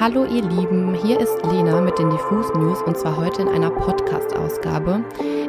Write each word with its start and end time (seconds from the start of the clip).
Hallo 0.00 0.24
ihr 0.24 0.40
Lieben, 0.42 0.94
hier 0.94 1.20
ist 1.20 1.44
Lena 1.52 1.78
mit 1.82 1.98
den 1.98 2.08
Diffus 2.08 2.50
News 2.54 2.80
und 2.80 2.96
zwar 2.96 3.18
heute 3.18 3.42
in 3.42 3.48
einer 3.48 3.68
Podcast-Ausgabe. 3.68 5.04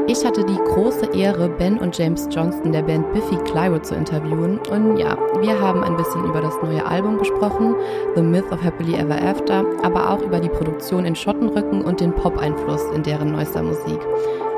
Ich 0.08 0.25
hatte 0.25 0.43
die 0.43 0.58
große 0.58 1.05
Ehre, 1.13 1.47
Ben 1.47 1.78
und 1.78 1.97
James 1.97 2.28
Johnston 2.29 2.74
der 2.74 2.82
Band 2.82 3.14
Biffy 3.14 3.38
Clyro 3.46 3.79
zu 3.79 3.96
interviewen 3.96 4.60
und 4.70 4.98
ja, 4.98 5.18
wir 5.40 5.58
haben 5.58 5.86
ein 5.86 5.96
bisschen 5.96 6.26
über 6.26 6.42
das 6.42 6.62
neue 6.62 6.86
Album 6.86 7.18
gesprochen, 7.18 7.78
The 8.16 8.22
Myth 8.22 8.52
of 8.52 8.62
Happily 8.62 8.96
Ever 8.96 9.22
After, 9.22 9.63
aber 9.83 10.10
auch 10.10 10.22
über 10.22 10.42
die 10.42 10.49
Produktion 10.49 11.06
in 11.06 11.15
Schottenrücken 11.15 11.86
und 11.86 12.02
den 12.02 12.12
Pop-Einfluss 12.12 12.83
in 12.94 13.04
deren 13.04 13.31
neuester 13.31 13.63
Musik. 13.63 14.02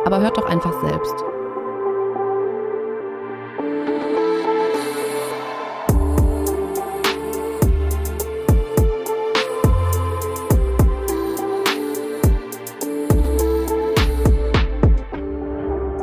Aber 0.06 0.20
hört 0.20 0.38
doch 0.38 0.48
einfach 0.48 0.74
selbst. 0.82 1.24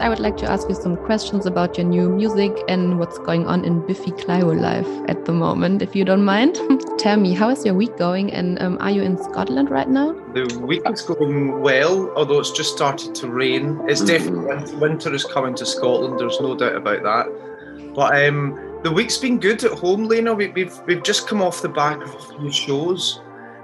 I 0.01 0.09
would 0.09 0.19
like 0.19 0.39
to 0.39 0.51
ask 0.51 0.67
you 0.67 0.75
some 0.75 0.97
questions 0.97 1.45
about 1.45 1.77
your 1.77 1.87
new 1.87 2.09
music 2.09 2.53
and 2.69 2.99
what's 2.99 3.19
going 3.19 3.47
on 3.47 3.67
in 3.67 3.87
Biffy 3.87 4.13
Clyro 4.13 4.59
life 4.59 4.89
at 5.11 5.27
the 5.27 5.33
moment, 5.33 5.83
if 5.83 5.95
you 5.95 6.07
don't 6.07 6.25
mind. 6.25 6.59
Tell 6.99 7.19
me, 7.19 7.35
how 7.35 7.51
is 7.51 7.67
your 7.67 7.75
week 7.75 7.99
going 7.99 8.33
and 8.33 8.61
um, 8.63 8.79
are 8.81 8.91
you 8.91 9.03
in 9.03 9.23
Scotland 9.23 9.71
right 9.71 9.89
now? 9.89 10.13
The 10.33 10.59
week 10.65 10.83
is 10.89 11.03
going 11.03 11.61
well, 11.61 12.11
although 12.17 12.41
it's 12.41 12.51
just 12.51 12.73
started 12.73 13.15
to 13.17 13.29
rain. 13.29 13.79
It's 13.89 14.01
definitely 14.01 14.47
winter, 14.47 14.77
winter 14.79 15.15
is 15.15 15.25
coming 15.25 15.55
to 15.57 15.67
Scotland, 15.67 16.19
there's 16.19 16.41
no 16.41 16.57
doubt 16.57 16.77
about 16.77 17.03
that. 17.03 17.95
But 17.95 18.27
um, 18.27 18.81
the 18.83 18.91
week's 18.91 19.19
been 19.19 19.39
good 19.39 19.63
at 19.65 19.73
home, 19.73 20.05
Lena. 20.05 20.33
We, 20.33 20.49
we've, 20.49 20.81
we've 20.87 21.03
just 21.03 21.29
come 21.29 21.43
off 21.43 21.61
the 21.61 21.69
back 21.69 22.01
of 22.01 22.15
a 22.15 22.21
few 22.21 22.51
shows. 22.51 23.21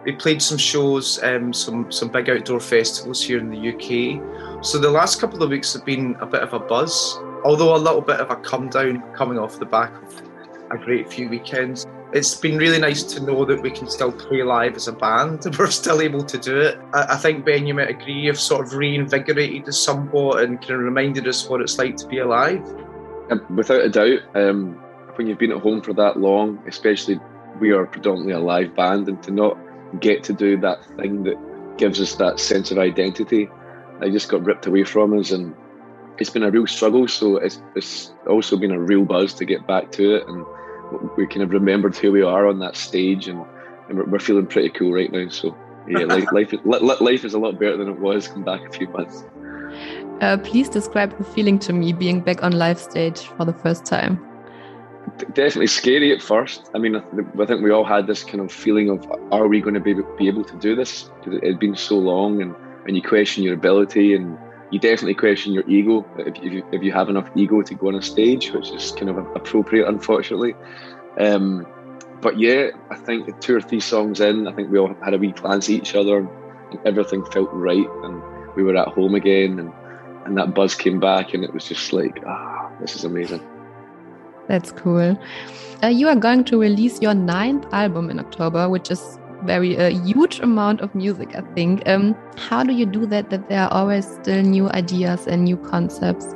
We 0.07 0.13
played 0.13 0.41
some 0.41 0.57
shows, 0.57 1.21
um, 1.25 1.53
some 1.53 1.91
some 1.91 2.09
big 2.09 2.31
outdoor 2.31 2.61
festivals 2.61 3.21
here 3.21 3.41
in 3.41 3.51
the 3.51 3.59
UK. 3.59 4.65
So 4.65 4.79
the 4.79 4.89
last 4.89 5.21
couple 5.21 5.43
of 5.43 5.51
weeks 5.51 5.73
have 5.75 5.85
been 5.85 6.17
a 6.21 6.27
bit 6.27 6.43
of 6.43 6.53
a 6.53 6.61
buzz, 6.61 7.19
although 7.45 7.75
a 7.75 7.77
little 7.77 8.01
bit 8.01 8.21
of 8.21 8.31
a 8.31 8.37
come 8.37 8.69
down 8.69 9.03
coming 9.15 9.37
off 9.37 9.59
the 9.59 9.67
back 9.67 9.93
of 10.01 10.23
a 10.71 10.79
great 10.79 11.13
few 11.13 11.29
weekends. 11.29 11.87
It's 12.13 12.37
been 12.37 12.57
really 12.57 12.79
nice 12.79 13.03
to 13.03 13.21
know 13.21 13.45
that 13.47 13.61
we 13.61 13.71
can 13.71 13.91
still 13.91 14.13
play 14.13 14.45
live 14.45 14.77
as 14.77 14.87
a 14.87 14.93
band. 14.93 15.45
And 15.45 15.57
we're 15.59 15.73
still 15.73 16.01
able 16.01 16.25
to 16.25 16.39
do 16.39 16.57
it. 16.61 16.79
I, 16.95 17.15
I 17.15 17.17
think 17.17 17.45
Ben, 17.45 17.67
you 17.67 17.75
might 17.75 17.91
agree, 17.91 18.27
have 18.27 18.39
sort 18.39 18.65
of 18.65 18.75
reinvigorated 18.75 19.69
us 19.69 19.79
somewhat 19.79 20.45
and 20.45 20.61
kind 20.61 20.75
of 20.75 20.81
reminded 20.81 21.27
us 21.27 21.49
what 21.49 21.61
it's 21.61 21.79
like 21.79 21.97
to 21.97 22.07
be 22.07 22.19
alive. 22.19 22.63
Without 23.51 23.81
a 23.81 23.89
doubt, 23.89 24.21
um, 24.37 24.75
when 25.17 25.27
you've 25.27 25.39
been 25.39 25.51
at 25.51 25.63
home 25.63 25.83
for 25.83 25.93
that 25.95 26.17
long, 26.17 26.63
especially 26.69 27.19
we 27.59 27.73
are 27.73 27.87
predominantly 27.87 28.35
a 28.35 28.39
live 28.39 28.75
band, 28.77 29.09
and 29.09 29.21
to 29.25 29.33
not 29.33 29.59
get 30.01 30.25
to 30.25 30.33
do 30.33 30.57
that 30.59 30.85
thing 30.97 31.25
that 31.25 31.37
gives 31.79 32.01
us 32.01 32.15
that 32.17 32.41
sense 32.41 32.71
of 32.71 32.79
identity, 32.79 33.49
I 34.01 34.11
just 34.11 34.29
got 34.29 34.45
ripped 34.45 34.67
away 34.67 34.85
from 34.85 35.19
us, 35.19 35.31
and 35.31 35.55
it's 36.19 36.31
been 36.31 36.43
a 36.43 36.51
real 36.51 36.67
struggle. 36.67 37.09
So 37.09 37.37
it's, 37.37 37.61
it's 37.75 38.13
also 38.27 38.57
been 38.57 38.73
a 38.73 38.79
real 38.81 39.05
buzz 39.05 39.35
to 39.35 39.45
get 39.45 39.67
back 39.67 39.93
to 39.93 40.17
it, 40.17 40.27
and 40.27 40.45
we 41.17 41.27
kind 41.27 41.43
of 41.43 41.51
remembered 41.51 41.97
who 41.97 42.13
we 42.13 42.23
are 42.23 42.47
on 42.47 42.59
that 42.61 42.77
stage, 42.77 43.29
and, 43.29 43.45
and 43.89 43.99
we're, 43.99 44.07
we're 44.07 44.19
feeling 44.19 44.47
pretty 44.47 44.71
cool 44.71 44.93
right 44.93 45.11
now. 45.11 45.29
So 45.29 45.57
yeah, 45.89 45.99
life, 46.05 46.31
life, 46.33 46.53
is- 46.55 46.61
li- 46.65 46.81
li- 46.81 46.97
life 47.01 47.25
is 47.25 47.35
a 47.35 47.39
lot 47.39 47.59
better 47.59 47.77
than 47.77 47.89
it 47.89 47.99
was 47.99 48.29
come 48.29 48.45
back 48.45 48.67
a 48.67 48.73
few 48.73 48.89
months. 48.89 49.25
Uh, 50.21 50.39
please 50.39 50.69
describe 50.69 51.17
the 51.19 51.25
feeling 51.25 51.59
to 51.59 51.73
me 51.75 51.93
being 51.93 52.21
back 52.21 52.43
on 52.43 52.53
live 52.53 52.79
stage 52.79 53.21
for 53.37 53.45
the 53.45 53.53
first 53.53 53.85
time. 53.85 54.19
Definitely 55.33 55.69
scary 55.69 56.13
at 56.13 56.21
first. 56.21 56.69
I 56.75 56.79
mean, 56.79 56.97
I, 56.97 57.01
th- 57.01 57.27
I 57.41 57.47
think 57.47 57.63
we 57.63 57.71
all 57.71 57.85
had 57.85 58.07
this 58.07 58.25
kind 58.25 58.41
of 58.41 58.53
feeling 58.53 58.91
of, 58.91 59.07
are 59.31 59.47
we 59.47 59.61
going 59.61 59.75
to 59.75 59.81
be, 59.81 59.95
be 60.19 60.29
able 60.29 60.45
to 60.45 60.57
do 60.57 60.75
this? 60.75 61.11
Because 61.21 61.39
it 61.39 61.45
had 61.45 61.59
been 61.59 61.77
so 61.77 61.97
long, 61.97 62.43
and, 62.43 62.55
and 62.87 62.97
you 62.97 63.03
question 63.03 63.45
your 63.45 63.55
ability, 63.55 64.15
and 64.15 64.37
you 64.71 64.79
definitely 64.79 65.15
question 65.15 65.53
your 65.53 65.67
ego 65.69 66.05
if, 66.19 66.37
if, 66.37 66.53
you, 66.53 66.67
if 66.73 66.83
you 66.83 66.93
have 66.93 67.09
enough 67.09 67.31
ego 67.35 67.63
to 67.63 67.75
go 67.75 67.89
on 67.89 67.95
a 67.95 68.03
stage, 68.03 68.51
which 68.51 68.71
is 68.71 68.93
kind 68.93 69.09
of 69.09 69.17
appropriate, 69.37 69.89
unfortunately. 69.89 70.55
Um, 71.19 71.67
but 72.21 72.39
yeah, 72.39 72.71
I 72.91 72.97
think 72.97 73.41
two 73.41 73.57
or 73.57 73.61
three 73.61 73.81
songs 73.81 74.21
in, 74.21 74.49
I 74.49 74.53
think 74.53 74.71
we 74.71 74.79
all 74.79 74.95
had 75.03 75.15
a 75.15 75.19
wee 75.19 75.33
glance 75.33 75.67
at 75.69 75.77
each 75.77 75.95
other, 75.95 76.19
and 76.19 76.29
everything 76.85 77.25
felt 77.27 77.49
right, 77.53 77.89
and 78.03 78.23
we 78.57 78.65
were 78.65 78.77
at 78.77 78.89
home 78.89 79.15
again, 79.15 79.61
and, 79.61 79.73
and 80.27 80.37
that 80.37 80.53
buzz 80.53 80.75
came 80.75 80.99
back, 80.99 81.33
and 81.33 81.45
it 81.45 81.55
was 81.55 81.67
just 81.69 81.93
like, 81.93 82.23
ah, 82.27 82.71
this 82.81 82.97
is 82.97 83.05
amazing. 83.05 83.41
That's 84.49 84.73
cool. 84.73 85.19
Uh, 85.83 85.89
you 85.89 86.09
are 86.09 86.17
going 86.17 86.45
to 86.45 86.59
release 86.59 87.03
your 87.03 87.15
ninth 87.15 87.67
album 87.73 88.11
in 88.11 88.19
October, 88.19 88.69
which 88.69 88.91
is 88.91 89.19
very 89.45 89.77
a 89.77 89.91
huge 89.91 90.41
amount 90.41 90.81
of 90.81 90.95
music, 90.95 91.35
I 91.37 91.43
think. 91.55 91.87
Um, 91.89 92.17
how 92.37 92.63
do 92.63 92.73
you 92.73 92.87
do 92.87 93.07
that? 93.07 93.31
That 93.31 93.49
there 93.49 93.63
are 93.63 93.73
always 93.73 94.07
still 94.07 94.43
new 94.43 94.69
ideas 94.71 95.27
and 95.27 95.45
new 95.45 95.57
concepts. 95.57 96.35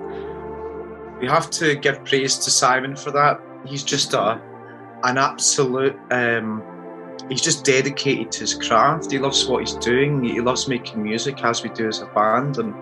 We 1.20 1.26
have 1.26 1.50
to 1.50 1.74
give 1.74 2.04
praise 2.04 2.38
to 2.38 2.50
Simon 2.50 2.96
for 2.96 3.10
that. 3.10 3.40
He's 3.64 3.84
just 3.84 4.14
a 4.14 4.40
an 5.04 5.18
absolute. 5.18 5.96
Um, 6.10 6.62
he's 7.28 7.40
just 7.40 7.64
dedicated 7.64 8.32
to 8.32 8.40
his 8.40 8.54
craft. 8.54 9.10
He 9.10 9.18
loves 9.18 9.46
what 9.46 9.60
he's 9.60 9.74
doing. 9.74 10.22
He 10.22 10.40
loves 10.40 10.68
making 10.68 11.02
music, 11.02 11.42
as 11.44 11.62
we 11.62 11.70
do 11.70 11.88
as 11.88 12.00
a 12.02 12.06
band, 12.06 12.58
and 12.58 12.74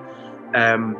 um, 0.54 0.96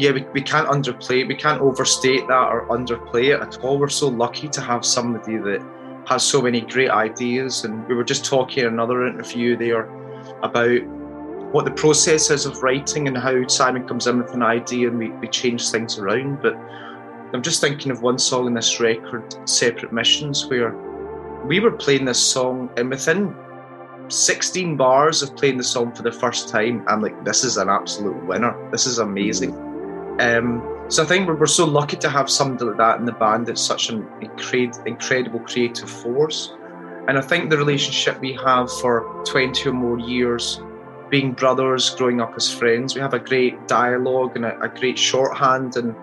yeah, 0.00 0.12
we, 0.12 0.22
we 0.32 0.40
can't 0.40 0.66
underplay. 0.66 1.28
We 1.28 1.34
can't 1.34 1.60
overstate 1.60 2.26
that 2.26 2.48
or 2.48 2.66
underplay 2.68 3.34
it 3.34 3.40
at 3.42 3.58
all. 3.58 3.78
We're 3.78 3.90
so 3.90 4.08
lucky 4.08 4.48
to 4.48 4.60
have 4.62 4.84
somebody 4.84 5.36
that 5.36 5.62
has 6.06 6.22
so 6.22 6.40
many 6.40 6.62
great 6.62 6.90
ideas. 6.90 7.64
And 7.64 7.86
we 7.86 7.94
were 7.94 8.04
just 8.04 8.24
talking 8.24 8.64
in 8.64 8.72
another 8.72 9.06
interview 9.06 9.58
there 9.58 9.90
about 10.42 10.82
what 11.52 11.66
the 11.66 11.70
process 11.72 12.30
is 12.30 12.46
of 12.46 12.62
writing 12.62 13.08
and 13.08 13.18
how 13.18 13.46
Simon 13.46 13.86
comes 13.86 14.06
in 14.06 14.18
with 14.18 14.32
an 14.32 14.42
idea 14.42 14.88
and 14.88 14.98
we, 14.98 15.10
we 15.10 15.28
change 15.28 15.70
things 15.70 15.98
around. 15.98 16.40
But 16.40 16.54
I'm 17.34 17.42
just 17.42 17.60
thinking 17.60 17.92
of 17.92 18.00
one 18.00 18.18
song 18.18 18.46
in 18.46 18.54
this 18.54 18.80
record, 18.80 19.46
Separate 19.46 19.92
Missions, 19.92 20.46
where 20.46 20.74
we 21.44 21.60
were 21.60 21.72
playing 21.72 22.06
this 22.06 22.24
song 22.24 22.70
and 22.78 22.88
within 22.88 23.36
16 24.08 24.78
bars 24.78 25.20
of 25.20 25.36
playing 25.36 25.58
the 25.58 25.64
song 25.64 25.92
for 25.92 26.02
the 26.02 26.12
first 26.12 26.48
time, 26.48 26.84
I'm 26.88 27.02
like, 27.02 27.22
this 27.22 27.44
is 27.44 27.58
an 27.58 27.68
absolute 27.68 28.24
winner. 28.24 28.56
This 28.70 28.86
is 28.86 28.98
amazing. 28.98 29.69
Um, 30.20 30.84
so 30.88 31.02
I 31.02 31.06
think 31.06 31.26
we're, 31.26 31.34
we're 31.34 31.46
so 31.46 31.64
lucky 31.64 31.96
to 31.96 32.10
have 32.10 32.28
somebody 32.28 32.66
like 32.66 32.76
that 32.76 32.98
in 33.00 33.06
the 33.06 33.12
band 33.12 33.48
It's 33.48 33.62
such 33.62 33.88
an 33.88 34.02
incred- 34.20 34.86
incredible 34.86 35.40
creative 35.40 35.88
force. 35.88 36.52
And 37.08 37.16
I 37.16 37.22
think 37.22 37.48
the 37.48 37.56
relationship 37.56 38.20
we 38.20 38.34
have 38.34 38.70
for 38.70 39.22
20 39.24 39.70
or 39.70 39.72
more 39.72 39.98
years, 39.98 40.60
being 41.08 41.32
brothers, 41.32 41.88
growing 41.94 42.20
up 42.20 42.34
as 42.36 42.52
friends, 42.52 42.94
we 42.94 43.00
have 43.00 43.14
a 43.14 43.18
great 43.18 43.66
dialogue 43.66 44.36
and 44.36 44.44
a, 44.44 44.60
a 44.60 44.68
great 44.68 44.98
shorthand 44.98 45.76
and 45.76 45.96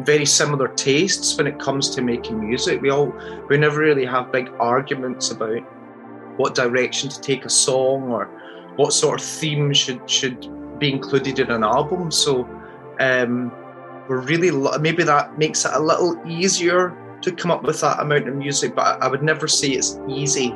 very 0.00 0.26
similar 0.26 0.68
tastes 0.68 1.36
when 1.36 1.48
it 1.48 1.58
comes 1.58 1.90
to 1.90 2.02
making 2.02 2.38
music. 2.38 2.80
We 2.80 2.90
all 2.90 3.12
we 3.48 3.58
never 3.58 3.80
really 3.80 4.04
have 4.04 4.30
big 4.30 4.48
arguments 4.60 5.32
about 5.32 5.60
what 6.36 6.54
direction 6.54 7.08
to 7.08 7.20
take 7.20 7.44
a 7.44 7.50
song 7.50 8.12
or 8.12 8.26
what 8.76 8.92
sort 8.92 9.20
of 9.20 9.26
theme 9.26 9.72
should 9.72 10.08
should 10.08 10.48
be 10.78 10.92
included 10.92 11.40
in 11.40 11.50
an 11.50 11.64
album. 11.64 12.10
So 12.10 12.46
um, 13.00 13.52
we're 14.08 14.20
really 14.20 14.50
maybe 14.78 15.02
that 15.02 15.38
makes 15.38 15.64
it 15.64 15.72
a 15.74 15.80
little 15.80 16.20
easier 16.26 16.96
to 17.22 17.32
come 17.32 17.50
up 17.50 17.62
with 17.62 17.80
that 17.80 18.00
amount 18.00 18.28
of 18.28 18.36
music, 18.36 18.74
but 18.74 19.02
I 19.02 19.08
would 19.08 19.22
never 19.22 19.48
say 19.48 19.68
it's 19.68 19.98
easy. 20.08 20.52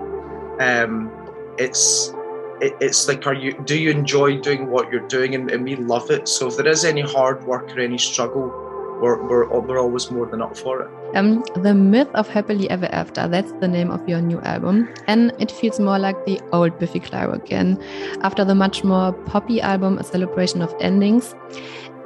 Um, 0.60 1.10
it's 1.58 2.12
it, 2.60 2.76
it's 2.80 3.08
like 3.08 3.26
are 3.26 3.34
you 3.34 3.52
do 3.64 3.78
you 3.78 3.90
enjoy 3.90 4.38
doing 4.38 4.70
what 4.70 4.90
you're 4.90 5.06
doing 5.08 5.34
and, 5.34 5.50
and 5.50 5.64
we 5.64 5.76
love 5.76 6.10
it 6.10 6.28
so 6.28 6.48
if 6.48 6.56
there 6.56 6.68
is 6.68 6.84
any 6.84 7.00
hard 7.00 7.44
work 7.44 7.74
or 7.76 7.80
any 7.80 7.98
struggle 7.98 8.52
we're, 9.00 9.22
we're, 9.26 9.60
we're 9.60 9.78
always 9.78 10.10
more 10.10 10.26
than 10.26 10.42
up 10.42 10.56
for 10.56 10.82
it 10.82 10.90
Um, 11.16 11.42
the 11.56 11.74
Myth 11.74 12.08
of 12.14 12.28
Happily 12.28 12.68
Ever 12.70 12.88
After, 12.92 13.26
that's 13.26 13.50
the 13.60 13.66
name 13.66 13.90
of 13.90 14.08
your 14.08 14.20
new 14.20 14.40
album. 14.42 14.88
And 15.08 15.32
it 15.40 15.50
feels 15.50 15.80
more 15.80 15.98
like 15.98 16.24
the 16.24 16.40
old 16.52 16.78
Biffy 16.78 17.00
Clyro 17.00 17.34
again. 17.34 17.82
After 18.22 18.44
the 18.44 18.54
much 18.54 18.84
more 18.84 19.12
poppy 19.12 19.60
album, 19.60 19.98
A 19.98 20.04
Celebration 20.04 20.62
of 20.62 20.72
Endings, 20.80 21.34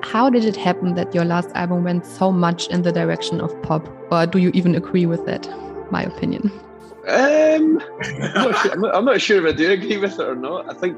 how 0.04 0.30
did 0.30 0.44
it 0.44 0.56
happen 0.56 0.94
that 0.94 1.14
your 1.14 1.24
last 1.24 1.50
album 1.54 1.84
went 1.84 2.04
so 2.06 2.30
much 2.30 2.68
in 2.68 2.82
the 2.82 2.92
direction 2.92 3.40
of 3.40 3.50
pop? 3.62 3.88
Or 4.12 4.26
do 4.26 4.38
you 4.38 4.50
even 4.54 4.74
agree 4.74 5.06
with 5.06 5.24
that? 5.26 5.48
My 5.90 6.02
opinion. 6.02 6.52
Um, 7.08 7.82
I'm, 8.02 8.32
not 8.34 8.62
sure, 8.62 8.72
I'm, 8.72 8.80
not, 8.80 8.94
I'm 8.94 9.04
not 9.04 9.20
sure 9.20 9.46
if 9.46 9.54
I 9.54 9.56
do 9.56 9.70
agree 9.70 9.96
with 9.96 10.18
it 10.18 10.26
or 10.26 10.34
not. 10.34 10.70
I 10.70 10.74
think 10.74 10.96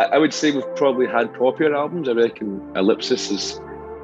I, 0.00 0.04
I 0.04 0.18
would 0.18 0.34
say 0.34 0.52
we've 0.52 0.76
probably 0.76 1.06
had 1.06 1.32
poppier 1.32 1.74
albums. 1.74 2.08
I 2.08 2.12
reckon 2.12 2.60
Ellipsis 2.74 3.30
is 3.30 3.60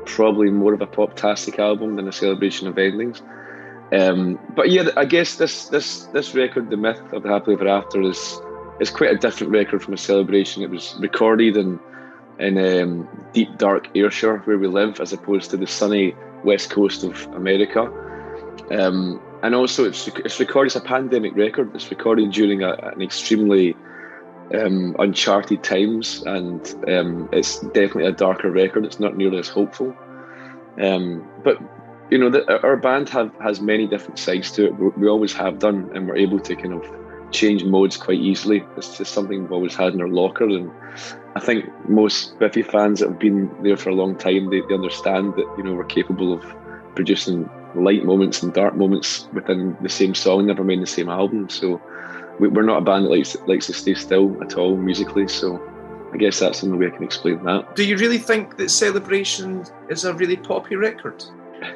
probably 0.06 0.50
more 0.50 0.74
of 0.74 0.80
a 0.80 0.86
pop-tastic 0.86 1.58
album 1.58 1.96
than 1.96 2.08
a 2.08 2.12
celebration 2.12 2.66
of 2.68 2.78
endings. 2.78 3.22
Um, 3.92 4.38
but 4.56 4.70
yeah, 4.70 4.88
I 4.96 5.04
guess 5.04 5.36
this 5.36 5.68
this 5.68 6.04
this 6.06 6.34
record, 6.34 6.70
the 6.70 6.78
myth 6.78 7.00
of 7.12 7.22
the 7.22 7.28
happily 7.28 7.54
ever 7.56 7.68
after, 7.68 8.00
is 8.00 8.40
is 8.80 8.90
quite 8.90 9.10
a 9.10 9.18
different 9.18 9.52
record 9.52 9.82
from 9.82 9.92
a 9.92 9.98
celebration. 9.98 10.62
It 10.62 10.70
was 10.70 10.96
recorded 10.98 11.58
in 11.58 11.78
in 12.38 12.58
um, 12.58 13.08
deep 13.32 13.56
dark 13.58 13.88
Ayrshire, 13.94 14.38
where 14.38 14.58
we 14.58 14.66
live, 14.66 15.00
as 15.00 15.12
opposed 15.12 15.50
to 15.50 15.56
the 15.56 15.66
sunny 15.66 16.14
west 16.44 16.70
coast 16.70 17.04
of 17.04 17.26
America. 17.34 17.82
Um, 18.70 19.20
and 19.42 19.54
also 19.54 19.84
it's 19.84 20.08
it's 20.08 20.38
recorded. 20.38 20.68
It's 20.68 20.76
a 20.76 20.80
pandemic 20.80 21.34
record. 21.36 21.74
It's 21.74 21.90
recorded 21.90 22.30
during 22.30 22.62
a, 22.62 22.72
an 22.74 23.02
extremely 23.02 23.76
um, 24.54 24.94
uncharted 24.98 25.62
times, 25.62 26.22
and 26.22 26.74
um, 26.88 27.28
it's 27.32 27.60
definitely 27.60 28.06
a 28.06 28.12
darker 28.12 28.50
record. 28.50 28.84
It's 28.84 29.00
not 29.00 29.16
nearly 29.16 29.38
as 29.38 29.48
hopeful. 29.48 29.96
Um, 30.80 31.28
but 31.42 31.58
you 32.10 32.18
know, 32.18 32.30
the, 32.30 32.62
our 32.62 32.76
band 32.76 33.08
have 33.10 33.32
has 33.40 33.60
many 33.60 33.86
different 33.86 34.18
sides 34.18 34.52
to 34.52 34.66
it. 34.66 34.78
We, 34.78 34.88
we 34.90 35.08
always 35.08 35.32
have 35.32 35.58
done, 35.58 35.90
and 35.94 36.06
we're 36.06 36.16
able 36.16 36.40
to 36.40 36.54
kind 36.54 36.74
of 36.74 36.86
change 37.30 37.64
modes 37.64 37.96
quite 37.96 38.20
easily. 38.20 38.64
It's 38.76 38.96
just 38.96 39.12
something 39.12 39.42
we've 39.42 39.52
always 39.52 39.74
had 39.74 39.94
in 39.94 40.00
our 40.00 40.08
locker, 40.08 40.44
and 40.44 40.70
I 41.34 41.40
think 41.40 41.70
most 41.88 42.38
Biffy 42.38 42.62
fans 42.62 43.00
that 43.00 43.08
have 43.08 43.18
been 43.18 43.50
there 43.62 43.76
for 43.76 43.90
a 43.90 43.94
long 43.94 44.16
time 44.16 44.50
they, 44.50 44.60
they 44.68 44.74
understand 44.74 45.34
that 45.34 45.46
you 45.56 45.64
know 45.64 45.74
we're 45.74 45.84
capable 45.84 46.32
of 46.32 46.44
producing 46.94 47.48
light 47.74 48.04
moments 48.04 48.42
and 48.42 48.52
dark 48.52 48.74
moments 48.74 49.28
within 49.32 49.76
the 49.80 49.88
same 49.88 50.14
song, 50.14 50.46
never 50.46 50.62
mind 50.62 50.82
the 50.82 50.86
same 50.86 51.08
album. 51.08 51.48
So 51.48 51.80
we, 52.38 52.48
are 52.48 52.62
not 52.62 52.78
a 52.78 52.84
band 52.84 53.06
that 53.06 53.10
likes 53.10 53.36
likes 53.46 53.66
to 53.66 53.72
stay 53.72 53.94
still 53.94 54.36
at 54.42 54.56
all 54.56 54.76
musically. 54.76 55.28
So 55.28 55.60
I 56.12 56.16
guess 56.16 56.40
that's 56.40 56.60
the 56.60 56.66
only 56.66 56.78
way 56.78 56.92
I 56.92 56.96
can 56.96 57.04
explain 57.04 57.42
that. 57.44 57.74
Do 57.76 57.84
you 57.84 57.96
really 57.96 58.18
think 58.18 58.56
that 58.58 58.70
Celebration 58.70 59.64
is 59.88 60.04
a 60.04 60.12
really 60.14 60.36
poppy 60.36 60.76
record? 60.76 61.24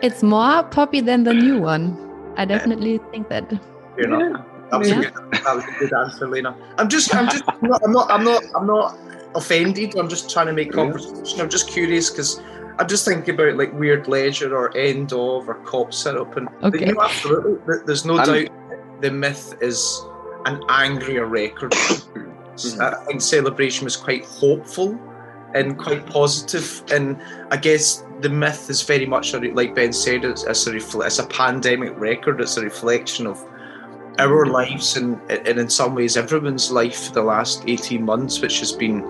It's 0.02 0.22
more 0.22 0.62
poppy 0.64 1.00
than 1.00 1.24
the 1.24 1.32
new 1.32 1.60
one. 1.60 1.96
I 2.36 2.44
definitely 2.44 2.98
think 3.10 3.28
that. 3.28 3.48
Fair 3.48 4.04
enough. 4.04 4.44
That 4.70 4.80
was, 4.80 4.88
yeah. 4.88 4.98
a 4.98 5.10
good, 5.10 5.32
that 5.32 5.54
was 5.54 5.64
a 5.64 5.78
good 5.78 5.92
answer, 5.92 6.28
Lena. 6.28 6.56
I'm 6.76 6.88
just, 6.88 7.14
I'm 7.14 7.30
just, 7.30 7.44
I'm 7.46 7.60
not, 7.62 7.84
I'm 7.84 7.92
not, 7.92 8.10
I'm 8.10 8.24
not, 8.24 8.42
I'm 8.56 8.66
not 8.66 8.98
offended. 9.36 9.96
I'm 9.96 10.08
just 10.08 10.30
trying 10.30 10.46
to 10.46 10.52
make 10.52 10.72
conversation. 10.72 11.40
I'm 11.40 11.50
just 11.50 11.68
curious 11.68 12.10
because 12.10 12.40
I'm 12.78 12.88
just 12.88 13.04
thinking 13.04 13.34
about 13.34 13.56
like 13.56 13.72
Weird 13.72 14.08
Leisure 14.08 14.56
or 14.56 14.76
End 14.76 15.12
of 15.12 15.48
or 15.48 15.54
Cop 15.64 15.94
Syrup, 15.94 16.36
and 16.36 16.48
okay. 16.62 16.86
you 16.86 16.92
know, 16.92 17.02
absolutely, 17.02 17.76
there's 17.86 18.04
no 18.04 18.18
I'm, 18.18 18.26
doubt 18.26 19.00
the 19.00 19.10
myth 19.10 19.54
is 19.60 20.02
an 20.46 20.60
angrier 20.68 21.26
record. 21.26 21.72
mm-hmm. 21.72 22.80
I 22.80 23.04
think 23.06 23.20
Celebration 23.20 23.84
was 23.84 23.96
quite 23.96 24.24
hopeful 24.24 24.98
and 25.54 25.78
quite 25.78 26.06
positive, 26.06 26.82
and 26.90 27.20
I 27.50 27.56
guess 27.56 28.04
the 28.20 28.28
myth 28.28 28.68
is 28.70 28.82
very 28.82 29.06
much 29.06 29.34
like 29.34 29.74
Ben 29.74 29.92
said, 29.92 30.24
it's, 30.24 30.44
it's 30.44 30.66
a 30.66 30.72
refle- 30.72 31.06
it's 31.06 31.18
a 31.18 31.26
pandemic 31.26 31.98
record. 31.98 32.40
It's 32.40 32.56
a 32.56 32.62
reflection 32.62 33.26
of 33.26 33.42
our 34.18 34.44
mm-hmm. 34.44 34.52
lives 34.52 34.96
and, 34.96 35.20
and 35.30 35.58
in 35.58 35.68
some 35.68 35.94
ways 35.94 36.16
everyone's 36.16 36.70
life 36.70 37.06
for 37.06 37.12
the 37.12 37.22
last 37.22 37.64
18 37.66 38.04
months, 38.04 38.40
which 38.40 38.60
has 38.60 38.72
been 38.72 39.02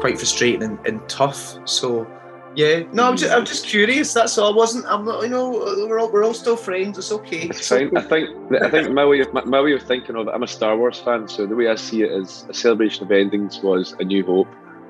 quite 0.00 0.18
frustrating 0.18 0.62
and, 0.62 0.86
and 0.86 1.08
tough. 1.08 1.56
So 1.68 2.06
yeah, 2.54 2.82
no, 2.92 3.08
I'm 3.08 3.16
just, 3.16 3.32
I'm 3.32 3.46
just 3.46 3.66
curious. 3.66 4.12
That's 4.12 4.36
all. 4.36 4.52
I 4.52 4.56
wasn't. 4.56 4.84
I'm 4.86 5.06
not. 5.06 5.22
You 5.22 5.30
know, 5.30 5.50
we're 5.88 5.98
all, 5.98 6.12
we're 6.12 6.24
all 6.24 6.34
still 6.34 6.56
friends. 6.56 6.98
It's 6.98 7.10
okay. 7.10 7.48
It's 7.48 7.68
fine. 7.68 7.96
I 7.96 8.02
think. 8.02 8.28
I 8.62 8.68
think 8.68 8.90
my 8.90 9.06
way 9.06 9.20
of 9.20 9.32
my 9.32 9.60
way 9.60 9.72
of 9.72 9.82
thinking 9.82 10.16
of 10.16 10.28
it. 10.28 10.32
I'm 10.34 10.42
a 10.42 10.46
Star 10.46 10.76
Wars 10.76 10.98
fan, 10.98 11.28
so 11.28 11.46
the 11.46 11.56
way 11.56 11.68
I 11.68 11.76
see 11.76 12.02
it 12.02 12.12
is 12.12 12.44
a 12.50 12.54
celebration 12.54 13.04
of 13.04 13.10
endings 13.10 13.60
was 13.60 13.94
A 14.00 14.04
New 14.04 14.24
Hope, 14.26 14.48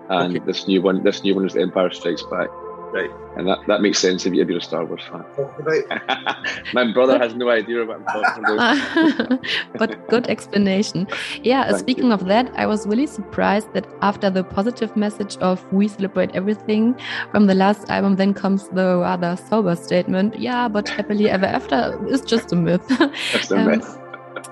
and 0.09 0.37
okay. 0.37 0.45
this 0.45 0.67
new 0.67 0.83
one. 0.83 1.05
This 1.05 1.23
new 1.23 1.37
one 1.37 1.47
is 1.47 1.53
The 1.53 1.61
Empire 1.61 1.91
Strikes 1.91 2.25
Back. 2.25 2.49
Right. 2.93 3.11
And 3.37 3.49
that, 3.49 3.61
that 3.67 3.81
makes 3.81 3.99
sense 3.99 4.27
if 4.27 4.35
you're 4.35 4.59
a 4.59 4.61
Star 4.61 4.85
Wars 4.85 5.01
fan. 5.11 5.25
My 6.75 6.93
brother 6.93 7.19
has 7.19 7.35
no 7.35 7.49
idea 7.49 7.85
what 7.87 7.97
I'm 7.97 8.05
talking 8.05 8.45
about. 8.45 9.41
but 9.79 10.09
good 10.09 10.27
explanation. 10.29 11.09
Yeah, 11.43 11.65
Thank 11.65 11.79
speaking 11.79 12.07
you. 12.07 12.13
of 12.13 12.27
that, 12.27 12.53
I 12.55 12.67
was 12.67 12.87
really 12.87 13.07
surprised 13.07 13.73
that 13.73 13.87
after 14.03 14.29
the 14.29 14.45
positive 14.45 14.95
message 14.95 15.39
of 15.39 15.65
we 15.73 15.89
celebrate 15.89 16.33
everything 16.35 16.95
from 17.31 17.47
the 17.47 17.55
last 17.55 17.89
album, 17.89 18.17
then 18.17 18.35
comes 18.35 18.69
the 18.69 18.99
rather 18.99 19.37
sober 19.37 19.77
statement, 19.77 20.39
yeah, 20.39 20.69
but 20.69 20.89
happily 20.89 21.31
ever 21.31 21.47
after 21.47 21.99
is 22.09 22.21
just 22.21 22.53
a 22.53 22.57
myth. 22.57 22.87
That's 23.33 23.51
a 23.51 23.59
um, 23.59 23.67
myth. 23.67 23.99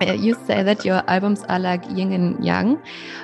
You 0.00 0.35
say 0.47 0.62
that 0.62 0.85
your 0.85 1.02
albums 1.08 1.43
are 1.49 1.58
like 1.58 1.82
yin 1.91 2.12
and 2.12 2.44
yang, 2.44 2.81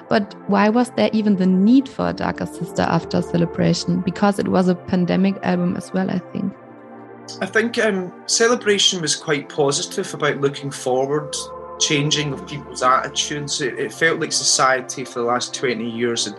but 0.09 0.35
why 0.49 0.69
was 0.69 0.91
there 0.91 1.11
even 1.13 1.37
the 1.37 1.47
need 1.47 1.89
for 1.89 2.09
a 2.09 2.13
Darker 2.13 2.47
Sister 2.47 2.83
after 2.83 3.23
Celebration? 3.23 4.01
Because 4.01 4.39
it 4.39 4.49
was 4.49 4.69
a 4.69 4.75
pandemic 4.75 5.37
album 5.43 5.77
as 5.77 5.93
well, 5.93 6.11
I 6.11 6.19
think. 6.19 6.53
I 7.41 7.47
think 7.47 7.79
um, 7.79 8.13
Celebration 8.27 9.01
was 9.01 9.17
quite 9.17 9.49
positive 9.49 10.13
about 10.15 10.41
looking 10.41 10.71
forward, 10.71 11.35
changing 11.81 12.33
of 12.33 12.47
people's 12.47 12.83
attitudes. 12.83 13.61
It, 13.61 13.79
it 13.79 13.93
felt 13.93 14.21
like 14.21 14.33
society 14.33 15.05
for 15.05 15.21
the 15.21 15.25
last 15.25 15.55
20 15.55 15.91
years 15.91 16.27
had 16.27 16.39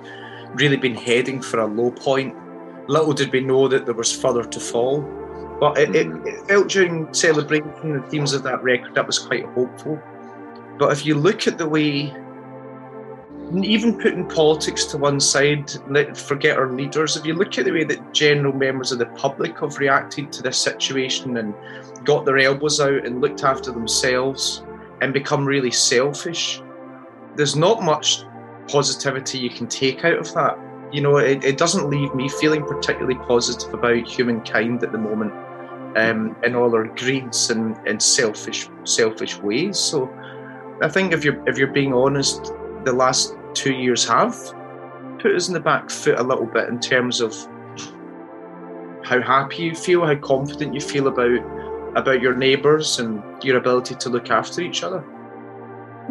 really 0.56 0.78
been 0.78 0.96
heading 0.96 1.42
for 1.42 1.60
a 1.60 1.66
low 1.66 1.92
point. 1.92 2.36
Little 2.88 3.14
did 3.14 3.34
we 3.34 3.42
know 3.42 3.68
that 3.68 3.86
there 3.86 3.96
was 3.96 4.16
further 4.16 4.46
to 4.46 4.60
fall. 4.60 5.02
But 5.60 5.78
it, 5.78 5.96
it, 5.96 6.08
mm. 6.08 6.26
it, 6.26 6.48
felt 6.48 6.70
during 6.70 7.12
celebration 7.14 7.94
the 7.94 8.02
themes 8.10 8.34
of 8.34 8.44
that 8.44 8.62
record 8.64 8.94
that 8.96 9.08
was 9.08 9.18
quite 9.20 9.46
hopeful. 9.46 10.00
But 10.78 10.92
if 10.92 11.06
you 11.06 11.16
look 11.16 11.48
at 11.48 11.58
the 11.58 11.68
way, 11.68 12.14
even 13.54 14.00
putting 14.00 14.28
politics 14.28 14.86
to 14.86 14.98
one 14.98 15.20
side, 15.20 15.72
let 15.90 16.18
forget 16.18 16.58
our 16.58 16.72
leaders, 16.72 17.16
if 17.16 17.26
you 17.26 17.34
look 17.34 17.58
at 17.58 17.66
the 17.66 17.72
way 17.72 17.84
that 17.84 18.14
general 18.14 18.54
members 18.54 18.92
of 18.92 19.00
the 19.00 19.06
public 19.08 19.60
have 19.60 19.78
reacted 19.80 20.32
to 20.34 20.44
this 20.44 20.58
situation 20.58 21.38
and 21.38 21.54
got 22.04 22.26
their 22.26 22.38
elbows 22.38 22.80
out 22.80 23.06
and 23.06 23.22
looked 23.22 23.44
after 23.44 23.72
themselves 23.72 24.64
and 25.02 25.14
become 25.14 25.46
really 25.46 25.72
selfish, 25.72 26.62
there's 27.36 27.56
not 27.56 27.84
much 27.84 28.24
positivity 28.68 29.40
you 29.40 29.50
can 29.50 29.68
take 29.68 30.04
out 30.04 30.18
of 30.18 30.34
that. 30.34 30.58
You 30.92 31.02
know, 31.02 31.18
it, 31.18 31.44
it 31.44 31.58
doesn't 31.58 31.90
leave 31.90 32.14
me 32.16 32.30
feeling 32.30 32.64
particularly 32.64 33.16
positive 33.28 33.74
about 33.74 34.08
humankind 34.08 34.84
at 34.84 34.92
the 34.92 34.98
moment 34.98 35.34
um, 35.98 36.36
in 36.44 36.56
all 36.56 36.74
our 36.76 36.86
greeds 36.86 37.50
and, 37.50 37.78
and 37.88 38.02
selfish 38.02 38.70
selfish 38.84 39.38
ways. 39.38 39.78
So 39.78 40.10
I 40.82 40.90
think 40.90 41.12
if 41.12 41.24
you're 41.24 41.42
if 41.48 41.58
you're 41.58 41.74
being 41.74 41.94
honest, 41.94 42.54
the 42.84 42.94
last 42.94 43.36
two 43.54 43.74
years 43.74 44.08
have 44.08 44.36
put 45.20 45.36
us 45.36 45.48
in 45.48 45.54
the 45.54 45.60
back 45.60 45.90
foot 45.90 46.20
a 46.20 46.24
little 46.24 46.46
bit 46.46 46.70
in 46.70 46.80
terms 46.80 47.22
of 47.22 47.34
how 49.04 49.22
happy 49.22 49.64
you 49.64 49.76
feel, 49.76 50.06
how 50.06 50.16
confident 50.16 50.74
you 50.74 50.82
feel 50.82 51.08
about 51.08 51.40
about 51.96 52.22
your 52.22 52.36
neighbours 52.36 53.00
and 53.00 53.24
your 53.44 53.58
ability 53.58 53.96
to 53.96 54.10
look 54.10 54.30
after 54.30 54.62
each 54.62 54.84
other. 54.84 55.04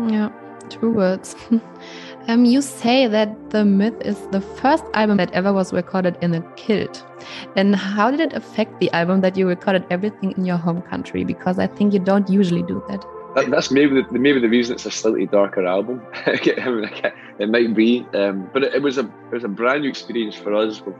Yeah, 0.08 0.30
true 0.68 0.90
words. 0.90 1.36
um, 2.28 2.44
you 2.44 2.60
say 2.60 3.06
that 3.06 3.50
the 3.50 3.64
myth 3.64 3.94
is 4.00 4.18
the 4.28 4.40
first 4.40 4.84
album 4.94 5.18
that 5.18 5.32
ever 5.32 5.52
was 5.52 5.72
recorded 5.72 6.18
in 6.22 6.34
a 6.34 6.42
kilt. 6.56 7.06
And 7.54 7.76
how 7.76 8.10
did 8.10 8.20
it 8.20 8.32
affect 8.32 8.80
the 8.80 8.90
album 8.90 9.20
that 9.20 9.36
you 9.36 9.46
recorded 9.46 9.86
everything 9.90 10.32
in 10.32 10.44
your 10.44 10.56
home 10.56 10.82
country? 10.82 11.22
Because 11.22 11.60
I 11.60 11.68
think 11.68 11.92
you 11.92 12.00
don't 12.00 12.28
usually 12.28 12.62
do 12.62 12.82
that 12.88 13.04
that, 13.36 13.50
that's 13.50 13.70
maybe 13.70 14.00
the, 14.00 14.18
maybe 14.18 14.40
the 14.40 14.48
reason 14.48 14.74
it's 14.74 14.86
a 14.86 14.90
slightly 14.90 15.26
darker 15.26 15.66
album. 15.66 16.00
it 16.26 17.48
might 17.50 17.74
be, 17.74 18.06
um, 18.14 18.48
but 18.52 18.64
it, 18.64 18.76
it, 18.76 18.82
was 18.82 18.96
a 18.96 19.02
it 19.02 19.32
was 19.32 19.44
a 19.44 19.48
brand 19.48 19.82
new 19.82 19.90
experience 19.90 20.34
for 20.34 20.54
us. 20.54 20.80
We 20.80 20.94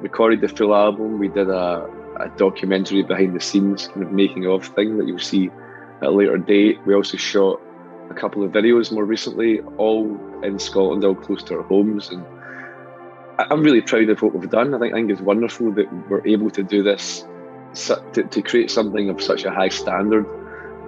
recorded 0.00 0.40
the 0.40 0.48
full 0.48 0.74
album. 0.74 1.20
We 1.20 1.28
did 1.28 1.48
a, 1.48 1.88
a 2.16 2.28
documentary 2.36 3.04
behind 3.04 3.36
the 3.36 3.40
scenes, 3.40 3.86
kind 3.86 4.02
of 4.02 4.10
making 4.10 4.46
of 4.46 4.66
thing 4.66 4.98
that 4.98 5.06
you'll 5.06 5.20
see 5.20 5.50
at 6.02 6.08
a 6.08 6.10
later 6.10 6.36
date. 6.36 6.80
We 6.84 6.94
also 6.94 7.16
shot 7.16 7.60
a 8.10 8.14
couple 8.14 8.42
of 8.42 8.50
videos 8.50 8.90
more 8.90 9.04
recently, 9.04 9.60
all 9.76 10.18
in 10.42 10.58
Scotland, 10.58 11.04
all 11.04 11.14
close 11.14 11.44
to 11.44 11.58
our 11.58 11.62
homes, 11.62 12.08
and 12.08 12.24
I'm 13.38 13.62
really 13.62 13.82
proud 13.82 14.08
of 14.08 14.20
what 14.20 14.34
we've 14.34 14.50
done. 14.50 14.74
I 14.74 14.80
think 14.80 14.94
I 14.94 14.96
think 14.96 15.12
it's 15.12 15.20
wonderful 15.20 15.70
that 15.74 15.86
we're 16.10 16.26
able 16.26 16.50
to 16.50 16.62
do 16.64 16.82
this 16.82 17.24
to, 17.74 18.24
to 18.24 18.42
create 18.42 18.68
something 18.68 19.10
of 19.10 19.22
such 19.22 19.44
a 19.44 19.50
high 19.52 19.68
standard 19.68 20.26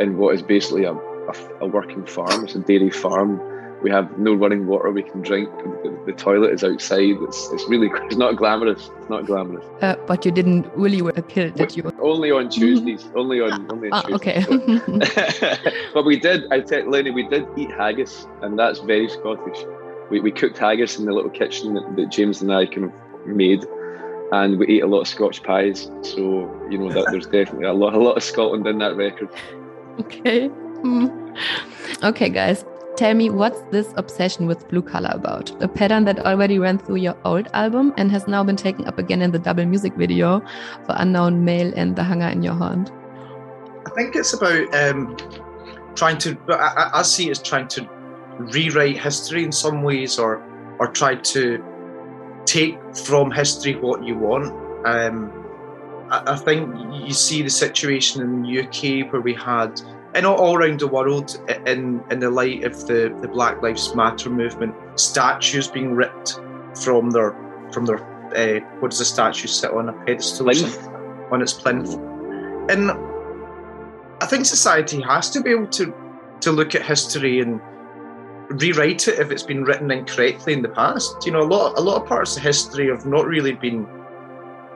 in 0.00 0.16
what 0.16 0.34
is 0.34 0.42
basically 0.42 0.84
a, 0.84 0.92
a, 0.92 1.34
a, 1.60 1.66
working 1.66 2.04
farm. 2.06 2.44
It's 2.44 2.54
a 2.54 2.60
dairy 2.60 2.90
farm. 2.90 3.40
We 3.82 3.90
have 3.90 4.18
no 4.18 4.34
running 4.34 4.66
water 4.66 4.90
we 4.90 5.02
can 5.02 5.22
drink. 5.22 5.48
The, 5.82 6.02
the 6.06 6.12
toilet 6.12 6.52
is 6.52 6.64
outside. 6.64 7.16
It's, 7.20 7.50
it's 7.52 7.68
really 7.68 7.88
it's 8.06 8.16
not 8.16 8.36
glamorous. 8.36 8.90
It's 8.98 9.08
not 9.08 9.26
glamorous. 9.26 9.64
Uh, 9.80 9.96
but 10.06 10.24
you 10.24 10.30
didn't 10.30 10.66
really 10.74 11.02
wear 11.02 11.14
a 11.16 11.22
kilt, 11.22 11.54
did 11.54 11.76
you? 11.76 11.90
Only 12.00 12.30
on 12.30 12.48
Tuesdays. 12.50 13.08
only 13.14 13.40
on 13.40 13.70
only 13.70 13.90
on 13.90 13.98
ah, 13.98 14.02
Tuesdays. 14.02 14.48
Okay. 14.48 15.72
but 15.94 16.04
we 16.04 16.18
did. 16.18 16.50
I 16.52 16.60
tell 16.60 16.88
Lenny, 16.88 17.10
we 17.10 17.26
did 17.28 17.46
eat 17.56 17.70
haggis, 17.70 18.26
and 18.42 18.58
that's 18.58 18.80
very 18.80 19.08
Scottish. 19.08 19.64
We, 20.10 20.20
we 20.20 20.32
cooked 20.32 20.58
haggis 20.58 20.98
in 20.98 21.06
the 21.06 21.12
little 21.12 21.30
kitchen 21.30 21.74
that, 21.74 21.96
that 21.96 22.10
James 22.10 22.42
and 22.42 22.52
I 22.52 22.66
kind 22.66 22.84
of 22.84 22.92
made 23.26 23.64
and 24.32 24.58
we 24.58 24.76
ate 24.76 24.82
a 24.82 24.86
lot 24.86 25.00
of 25.00 25.08
Scotch 25.08 25.42
pies. 25.42 25.90
So 26.02 26.50
you 26.70 26.78
know 26.78 26.90
that 26.92 27.08
there's 27.10 27.26
definitely 27.26 27.66
a 27.66 27.72
lot, 27.72 27.94
a 27.94 27.98
lot 27.98 28.16
of 28.16 28.22
Scotland 28.22 28.66
in 28.66 28.78
that 28.78 28.96
record. 28.96 29.28
Okay. 29.98 30.48
Mm. 30.48 31.36
Okay, 32.02 32.28
guys. 32.28 32.64
Tell 32.96 33.14
me, 33.14 33.30
what's 33.30 33.60
this 33.70 33.94
obsession 33.96 34.46
with 34.46 34.68
blue 34.68 34.82
color 34.82 35.10
about? 35.12 35.50
A 35.62 35.68
pattern 35.68 36.04
that 36.04 36.18
already 36.20 36.58
ran 36.58 36.78
through 36.78 36.96
your 36.96 37.16
old 37.24 37.48
album 37.54 37.94
and 37.96 38.10
has 38.10 38.28
now 38.28 38.44
been 38.44 38.56
taken 38.56 38.86
up 38.86 38.98
again 38.98 39.22
in 39.22 39.30
the 39.30 39.38
double 39.38 39.64
music 39.64 39.94
video 39.94 40.40
for 40.84 40.94
Unknown 40.98 41.44
Male 41.44 41.72
and 41.76 41.96
The 41.96 42.02
Hunger 42.02 42.26
in 42.26 42.42
Your 42.42 42.54
Haunt. 42.54 42.90
I 43.86 43.90
think 43.90 44.16
it's 44.16 44.34
about 44.34 44.74
um, 44.74 45.16
trying 45.94 46.18
to, 46.18 46.36
I, 46.50 46.90
I 46.98 47.02
see 47.02 47.28
it 47.28 47.30
as 47.30 47.42
trying 47.42 47.68
to 47.68 47.88
rewrite 48.38 48.98
history 48.98 49.44
in 49.44 49.52
some 49.52 49.82
ways 49.82 50.18
or, 50.18 50.42
or 50.78 50.88
try 50.88 51.14
to 51.14 51.64
take 52.44 52.78
from 52.94 53.30
history 53.30 53.76
what 53.76 54.04
you 54.04 54.18
want. 54.18 54.52
Um, 54.86 55.39
I, 56.10 56.36
think 56.36 56.74
you 57.06 57.14
see 57.14 57.42
the 57.42 57.50
situation 57.50 58.20
in 58.22 58.42
the 58.42 58.60
UK 58.60 59.12
where 59.12 59.22
we 59.22 59.34
had 59.34 59.80
and 60.14 60.26
all, 60.26 60.56
around 60.56 60.80
the 60.80 60.88
world, 60.88 61.40
in 61.66 62.02
in 62.10 62.18
the 62.18 62.30
light 62.30 62.64
of 62.64 62.86
the, 62.86 63.16
the 63.20 63.28
Black 63.28 63.62
Lives 63.62 63.94
Matter 63.94 64.28
movement, 64.28 64.74
statues 64.96 65.68
being 65.68 65.94
ripped 65.94 66.40
from 66.82 67.10
their 67.10 67.36
from 67.72 67.86
their 67.86 67.98
uh, 68.34 68.60
what 68.80 68.90
does 68.90 68.98
the 68.98 69.04
statue 69.04 69.46
sit 69.46 69.70
on? 69.70 69.88
A 69.88 69.92
pedestal 70.04 70.48
on 71.30 71.42
its 71.42 71.52
plinth, 71.52 71.94
and 72.70 72.90
I 74.20 74.26
think 74.26 74.46
society 74.46 75.00
has 75.02 75.30
to 75.30 75.40
be 75.40 75.50
able 75.50 75.68
to 75.68 75.94
to 76.40 76.50
look 76.50 76.74
at 76.74 76.84
history 76.84 77.38
and 77.38 77.60
rewrite 78.60 79.06
it 79.06 79.20
if 79.20 79.30
it's 79.30 79.44
been 79.44 79.62
written 79.62 79.92
incorrectly 79.92 80.54
in 80.54 80.62
the 80.62 80.70
past. 80.70 81.24
You 81.24 81.32
know, 81.32 81.42
a 81.42 81.46
lot 81.46 81.78
a 81.78 81.80
lot 81.80 82.02
of 82.02 82.08
parts 82.08 82.36
of 82.36 82.42
history 82.42 82.88
have 82.88 83.06
not 83.06 83.26
really 83.26 83.52
been 83.52 83.86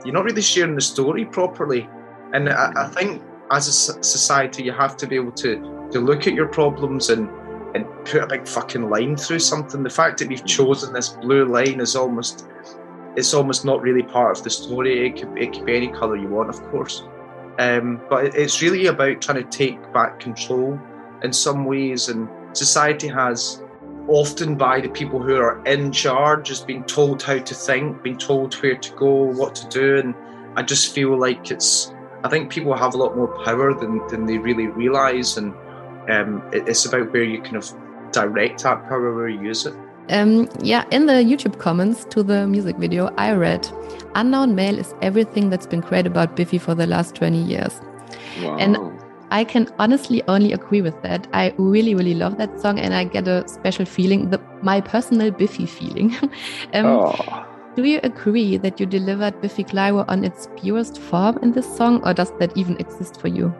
you're 0.05 0.15
not 0.15 0.25
really 0.25 0.43
sharing 0.43 0.75
the 0.75 0.81
story 0.81 1.25
properly, 1.25 1.89
and 2.33 2.49
I, 2.49 2.73
I 2.77 2.89
think 2.89 3.23
as 3.51 3.69
a 3.69 4.03
society 4.03 4.63
you 4.63 4.73
have 4.73 4.97
to 4.99 5.07
be 5.07 5.17
able 5.17 5.33
to 5.33 5.89
to 5.93 6.01
look 6.01 6.27
at 6.27 6.35
your 6.35 6.49
problems 6.49 7.11
and 7.11 7.29
and 7.75 7.87
put 8.05 8.23
a 8.23 8.27
big 8.27 8.47
fucking 8.47 8.89
line 8.89 9.17
through 9.17 9.41
something. 9.41 9.83
The 9.83 9.91
fact 9.91 10.19
that 10.19 10.29
we've 10.29 10.45
chosen 10.45 10.93
this 10.93 11.09
blue 11.09 11.45
line 11.45 11.81
is 11.81 11.97
almost 11.97 12.47
it's 13.17 13.35
almost 13.35 13.65
not 13.65 13.81
really 13.83 14.03
part 14.03 14.37
of 14.37 14.45
the 14.45 14.51
story. 14.51 15.07
It 15.07 15.17
could, 15.17 15.39
it 15.39 15.53
could 15.53 15.67
be 15.67 15.77
any 15.77 15.89
colour 15.89 16.17
you 16.17 16.29
want, 16.29 16.51
of 16.51 16.61
course. 16.71 17.05
Um, 17.59 18.01
but 18.11 18.35
it's 18.35 18.61
really 18.61 18.87
about 18.87 19.23
trying 19.23 19.43
to 19.43 19.49
take 19.49 19.93
back 19.93 20.19
control 20.19 20.81
in 21.23 21.33
some 21.33 21.65
ways. 21.65 22.09
And 22.09 22.29
society 22.53 23.07
has 23.09 23.63
often 24.09 24.57
by 24.57 24.81
the 24.81 24.89
people 24.89 25.21
who 25.21 25.37
are 25.37 25.63
in 25.65 25.93
charge 25.93 26.51
is 26.51 26.61
being 26.61 26.85
told 26.85 27.23
how 27.23 27.39
to 27.39 27.55
think, 27.55 28.03
being 28.03 28.19
told 28.19 28.55
where 28.55 28.77
to 28.77 28.93
go, 28.93 29.13
what 29.13 29.55
to 29.55 29.69
do. 29.69 29.97
And 29.99 30.15
I 30.57 30.63
just 30.63 30.95
feel 30.95 31.19
like 31.19 31.51
it's, 31.51 31.93
I 32.23 32.29
think 32.29 32.51
people 32.51 32.75
have 32.75 32.95
a 32.95 32.99
lot 32.99 33.17
more 33.17 33.29
power 33.45 33.73
than, 33.75 34.07
than 34.09 34.27
they 34.27 34.39
really 34.39 34.67
realise. 34.67 35.37
And 35.37 35.55
um, 36.09 36.43
it, 36.53 36.69
it's 36.69 36.85
about 36.85 37.13
where 37.13 37.25
you 37.25 37.41
kind 37.41 37.57
of 37.57 37.73
direct 38.13 38.63
that 38.63 38.89
power, 38.89 39.15
where 39.15 39.29
you 39.29 39.43
use 39.43 39.67
it. 39.67 39.75
Um, 40.11 40.49
yeah, 40.61 40.85
in 40.91 41.07
the 41.07 41.15
YouTube 41.15 41.59
comments 41.59 42.05
to 42.11 42.23
the 42.23 42.47
music 42.47 42.77
video, 42.77 43.07
I 43.17 43.33
read 43.33 43.67
Unknown 44.15 44.55
Male 44.55 44.79
is 44.79 44.95
everything 45.01 45.49
that's 45.49 45.67
been 45.67 45.81
great 45.81 46.07
about 46.07 46.37
Biffy 46.37 46.59
for 46.59 46.75
the 46.75 46.87
last 46.87 47.15
20 47.15 47.43
years. 47.43 47.81
Wow. 48.43 48.59
And 48.59 48.77
I 49.31 49.45
can 49.45 49.69
honestly 49.79 50.23
only 50.29 50.53
agree 50.53 50.83
with 50.83 51.01
that. 51.03 51.27
I 51.33 51.55
really, 51.59 51.95
really 51.95 52.15
love 52.15 52.39
that 52.39 52.61
song 52.61 52.79
and 52.79 52.95
I 52.95 53.05
get 53.05 53.27
a 53.27 53.47
special 53.49 53.85
feeling, 53.85 54.31
the, 54.31 54.41
my 54.63 54.81
personal 54.81 55.31
Biffy 55.31 55.67
feeling. 55.67 56.15
um, 56.75 56.87
oh. 56.87 57.47
Do 57.77 57.83
you 57.83 57.99
agree 58.05 58.57
that 58.59 58.79
you 58.79 58.87
delivered 58.87 59.41
Biffy 59.41 59.65
Clyro 59.65 60.05
on 60.07 60.25
its 60.25 60.49
purest 60.57 61.01
form 61.01 61.39
in 61.43 61.51
this 61.51 61.77
song, 61.77 62.07
or 62.07 62.15
does 62.15 62.31
that 62.39 62.57
even 62.57 62.77
exist 62.77 63.21
for 63.21 63.27
you? 63.27 63.53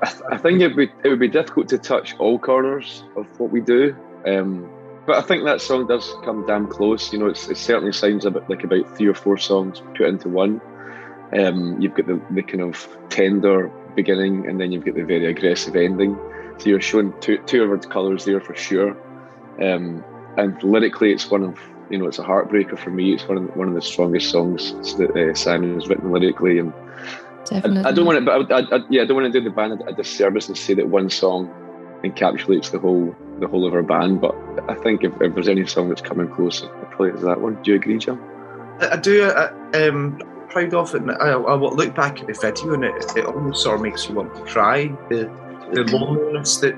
I, 0.00 0.06
th 0.06 0.22
I 0.30 0.38
think 0.38 0.62
it 0.62 0.74
would, 0.74 0.90
it 1.04 1.08
would 1.10 1.18
be 1.18 1.28
difficult 1.28 1.68
to 1.68 1.78
touch 1.78 2.16
all 2.18 2.38
corners 2.38 3.04
of 3.16 3.26
what 3.38 3.50
we 3.50 3.60
do. 3.60 3.94
Um, 4.24 4.70
but 5.06 5.16
I 5.18 5.22
think 5.22 5.44
that 5.44 5.60
song 5.60 5.86
does 5.86 6.14
come 6.24 6.46
damn 6.46 6.68
close. 6.68 7.12
You 7.12 7.18
know, 7.18 7.26
it 7.26 7.36
certainly 7.36 7.92
sounds 7.92 8.24
a 8.24 8.30
bit 8.30 8.48
like 8.48 8.64
about 8.64 8.96
three 8.96 9.08
or 9.08 9.14
four 9.14 9.36
songs 9.36 9.82
put 9.94 10.08
into 10.08 10.30
one. 10.30 10.60
Um, 11.38 11.78
you've 11.80 11.94
got 11.94 12.06
the, 12.06 12.20
the 12.30 12.42
kind 12.42 12.62
of 12.62 12.88
tender 13.10 13.70
beginning, 14.02 14.46
and 14.48 14.60
then 14.60 14.72
you've 14.72 14.84
got 14.84 14.94
the 14.94 15.08
very 15.14 15.26
aggressive 15.26 15.76
ending. 15.76 16.16
So 16.58 16.70
you're 16.70 16.80
showing 16.80 17.12
two 17.20 17.38
two 17.50 17.62
of 17.64 17.72
its 17.76 17.86
colours 17.86 18.24
there 18.24 18.40
for 18.40 18.54
sure. 18.54 18.90
Um, 19.66 20.04
and 20.36 20.62
lyrically, 20.62 21.12
it's 21.12 21.30
one 21.30 21.42
of 21.42 21.54
you 21.90 21.98
know 21.98 22.06
it's 22.06 22.18
a 22.18 22.28
heartbreaker 22.32 22.78
for 22.78 22.90
me. 22.90 23.14
It's 23.14 23.26
one 23.28 23.38
of 23.38 23.56
one 23.56 23.68
of 23.68 23.74
the 23.74 23.82
strongest 23.82 24.30
songs 24.30 24.60
that 24.98 25.10
uh, 25.16 25.34
Simon 25.34 25.74
has 25.74 25.88
written 25.88 26.12
lyrically, 26.12 26.58
and 26.58 26.72
Definitely. 27.46 27.84
I, 27.84 27.88
I 27.88 27.92
don't 27.92 28.06
want 28.06 28.18
to, 28.18 28.24
but 28.24 28.52
I, 28.52 28.76
I, 28.76 28.80
yeah, 28.90 29.02
I 29.02 29.06
don't 29.06 29.16
want 29.16 29.32
to 29.32 29.40
do 29.40 29.42
the 29.42 29.54
band 29.54 29.82
a 29.86 29.92
disservice 29.92 30.48
and 30.48 30.56
say 30.56 30.74
that 30.74 30.88
one 30.88 31.08
song 31.10 31.48
encapsulates 32.04 32.70
the 32.70 32.78
whole 32.78 33.16
the 33.40 33.48
whole 33.48 33.66
of 33.66 33.74
our 33.74 33.82
band. 33.82 34.20
But 34.20 34.34
I 34.68 34.74
think 34.74 35.04
if, 35.04 35.12
if 35.20 35.34
there's 35.34 35.48
any 35.48 35.66
song 35.66 35.88
that's 35.88 36.02
coming 36.02 36.28
close, 36.28 36.62
it 36.62 36.70
probably 36.90 37.10
is 37.10 37.22
that 37.22 37.40
one. 37.40 37.62
Do 37.62 37.70
you 37.70 37.76
agree, 37.76 37.98
John? 37.98 38.20
I, 38.80 38.90
I 38.92 38.96
do. 38.96 39.24
I, 39.24 39.50
proud 40.50 40.74
of 40.74 40.94
it. 40.94 41.02
I, 41.20 41.30
I 41.30 41.54
look 41.54 41.94
back 41.94 42.20
at 42.20 42.26
the 42.26 42.32
video 42.32 42.74
and 42.74 42.84
it, 42.84 43.16
it 43.16 43.24
almost 43.24 43.62
sort 43.62 43.76
of 43.76 43.82
makes 43.82 44.08
you 44.08 44.14
want 44.14 44.34
to 44.34 44.42
cry. 44.42 44.86
The 45.08 45.30
the 45.72 45.84
loneliness 45.84 46.56
that 46.58 46.76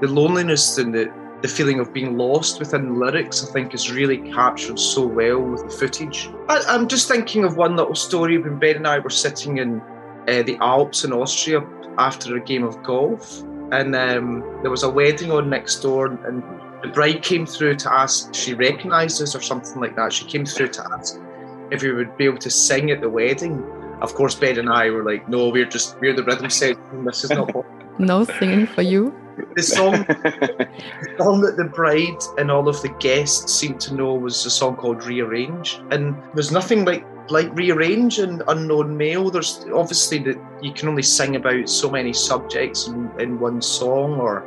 the 0.00 0.08
loneliness 0.08 0.78
and 0.78 0.94
the 0.94 1.12
the 1.42 1.48
feeling 1.48 1.80
of 1.80 1.92
being 1.92 2.18
lost 2.18 2.58
within 2.58 2.86
the 2.86 2.94
lyrics, 2.98 3.42
I 3.42 3.50
think, 3.50 3.72
is 3.72 3.90
really 3.90 4.18
captured 4.32 4.78
so 4.78 5.06
well 5.06 5.40
with 5.40 5.62
the 5.62 5.70
footage. 5.70 6.28
I, 6.48 6.74
am 6.74 6.86
just 6.86 7.08
thinking 7.08 7.44
of 7.44 7.56
one 7.56 7.76
little 7.76 7.94
story 7.94 8.36
when 8.36 8.58
Ben 8.58 8.76
and 8.76 8.86
I 8.86 8.98
were 8.98 9.10
sitting 9.10 9.56
in 9.56 9.80
uh, 10.28 10.42
the 10.42 10.58
Alps 10.60 11.04
in 11.04 11.12
Austria 11.12 11.66
after 11.96 12.36
a 12.36 12.40
game 12.40 12.62
of 12.62 12.82
golf, 12.82 13.40
and 13.72 13.96
um, 13.96 14.40
there 14.60 14.70
was 14.70 14.82
a 14.82 14.90
wedding 14.90 15.32
on 15.32 15.48
next 15.48 15.80
door, 15.80 16.06
and 16.06 16.42
the 16.82 16.88
bride 16.88 17.22
came 17.22 17.46
through 17.46 17.76
to 17.76 17.92
ask 17.92 18.34
she 18.34 18.52
recognised 18.52 19.22
us 19.22 19.34
or 19.34 19.40
something 19.40 19.80
like 19.80 19.96
that. 19.96 20.12
She 20.12 20.26
came 20.26 20.44
through 20.44 20.68
to 20.68 20.86
ask 20.92 21.18
if 21.70 21.82
we 21.82 21.92
would 21.92 22.16
be 22.16 22.24
able 22.24 22.38
to 22.38 22.50
sing 22.50 22.90
at 22.90 23.00
the 23.00 23.08
wedding. 23.08 23.64
Of 24.00 24.14
course, 24.14 24.34
Ben 24.34 24.58
and 24.58 24.68
I 24.68 24.90
were 24.90 25.04
like, 25.04 25.28
"No, 25.28 25.48
we're 25.48 25.66
just 25.66 26.00
we're 26.00 26.14
the 26.14 26.24
rhythm 26.24 26.50
section. 26.50 27.04
This 27.04 27.24
is 27.24 27.30
not." 27.30 27.50
no 27.98 28.24
singing 28.24 28.66
for 28.66 28.82
you. 28.82 29.14
The 29.56 29.62
song, 29.62 29.92
the 30.08 31.14
song 31.18 31.40
that 31.42 31.56
the 31.56 31.64
bride 31.64 32.20
and 32.38 32.50
all 32.50 32.68
of 32.68 32.80
the 32.82 32.88
guests 33.00 33.52
seemed 33.52 33.80
to 33.82 33.94
know 33.94 34.14
was 34.14 34.44
a 34.46 34.50
song 34.50 34.76
called 34.76 35.04
"Rearrange," 35.04 35.80
and 35.90 36.16
there's 36.34 36.52
nothing 36.52 36.84
like 36.84 37.04
like 37.30 37.54
rearrange 37.56 38.18
and 38.18 38.42
unknown 38.48 38.96
male 38.96 39.30
there's 39.30 39.64
obviously 39.72 40.18
that 40.18 40.36
you 40.60 40.72
can 40.72 40.88
only 40.88 41.02
sing 41.02 41.36
about 41.36 41.68
so 41.68 41.90
many 41.90 42.12
subjects 42.12 42.88
in, 42.88 43.10
in 43.20 43.38
one 43.38 43.62
song 43.62 44.14
or 44.14 44.44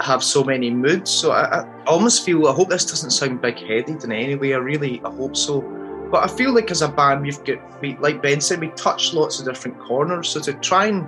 have 0.00 0.22
so 0.22 0.42
many 0.44 0.70
moods 0.70 1.10
so 1.10 1.32
I, 1.32 1.60
I, 1.60 1.84
almost 1.84 2.24
feel 2.24 2.46
i 2.46 2.52
hope 2.52 2.68
this 2.68 2.84
doesn't 2.84 3.10
sound 3.10 3.42
big-headed 3.42 4.04
in 4.04 4.12
any 4.12 4.36
way 4.36 4.54
i 4.54 4.58
really 4.58 5.02
i 5.04 5.10
hope 5.10 5.36
so 5.36 5.60
but 6.10 6.22
i 6.24 6.26
feel 6.26 6.52
like 6.54 6.70
as 6.70 6.82
a 6.82 6.88
band 6.88 7.22
we've 7.22 7.42
got 7.44 7.58
we, 7.80 7.96
like 7.98 8.22
ben 8.22 8.40
said 8.40 8.60
we 8.60 8.68
touch 8.70 9.12
lots 9.14 9.38
of 9.38 9.46
different 9.46 9.78
corners 9.80 10.28
so 10.28 10.40
to 10.40 10.52
try 10.54 10.86
and 10.86 11.06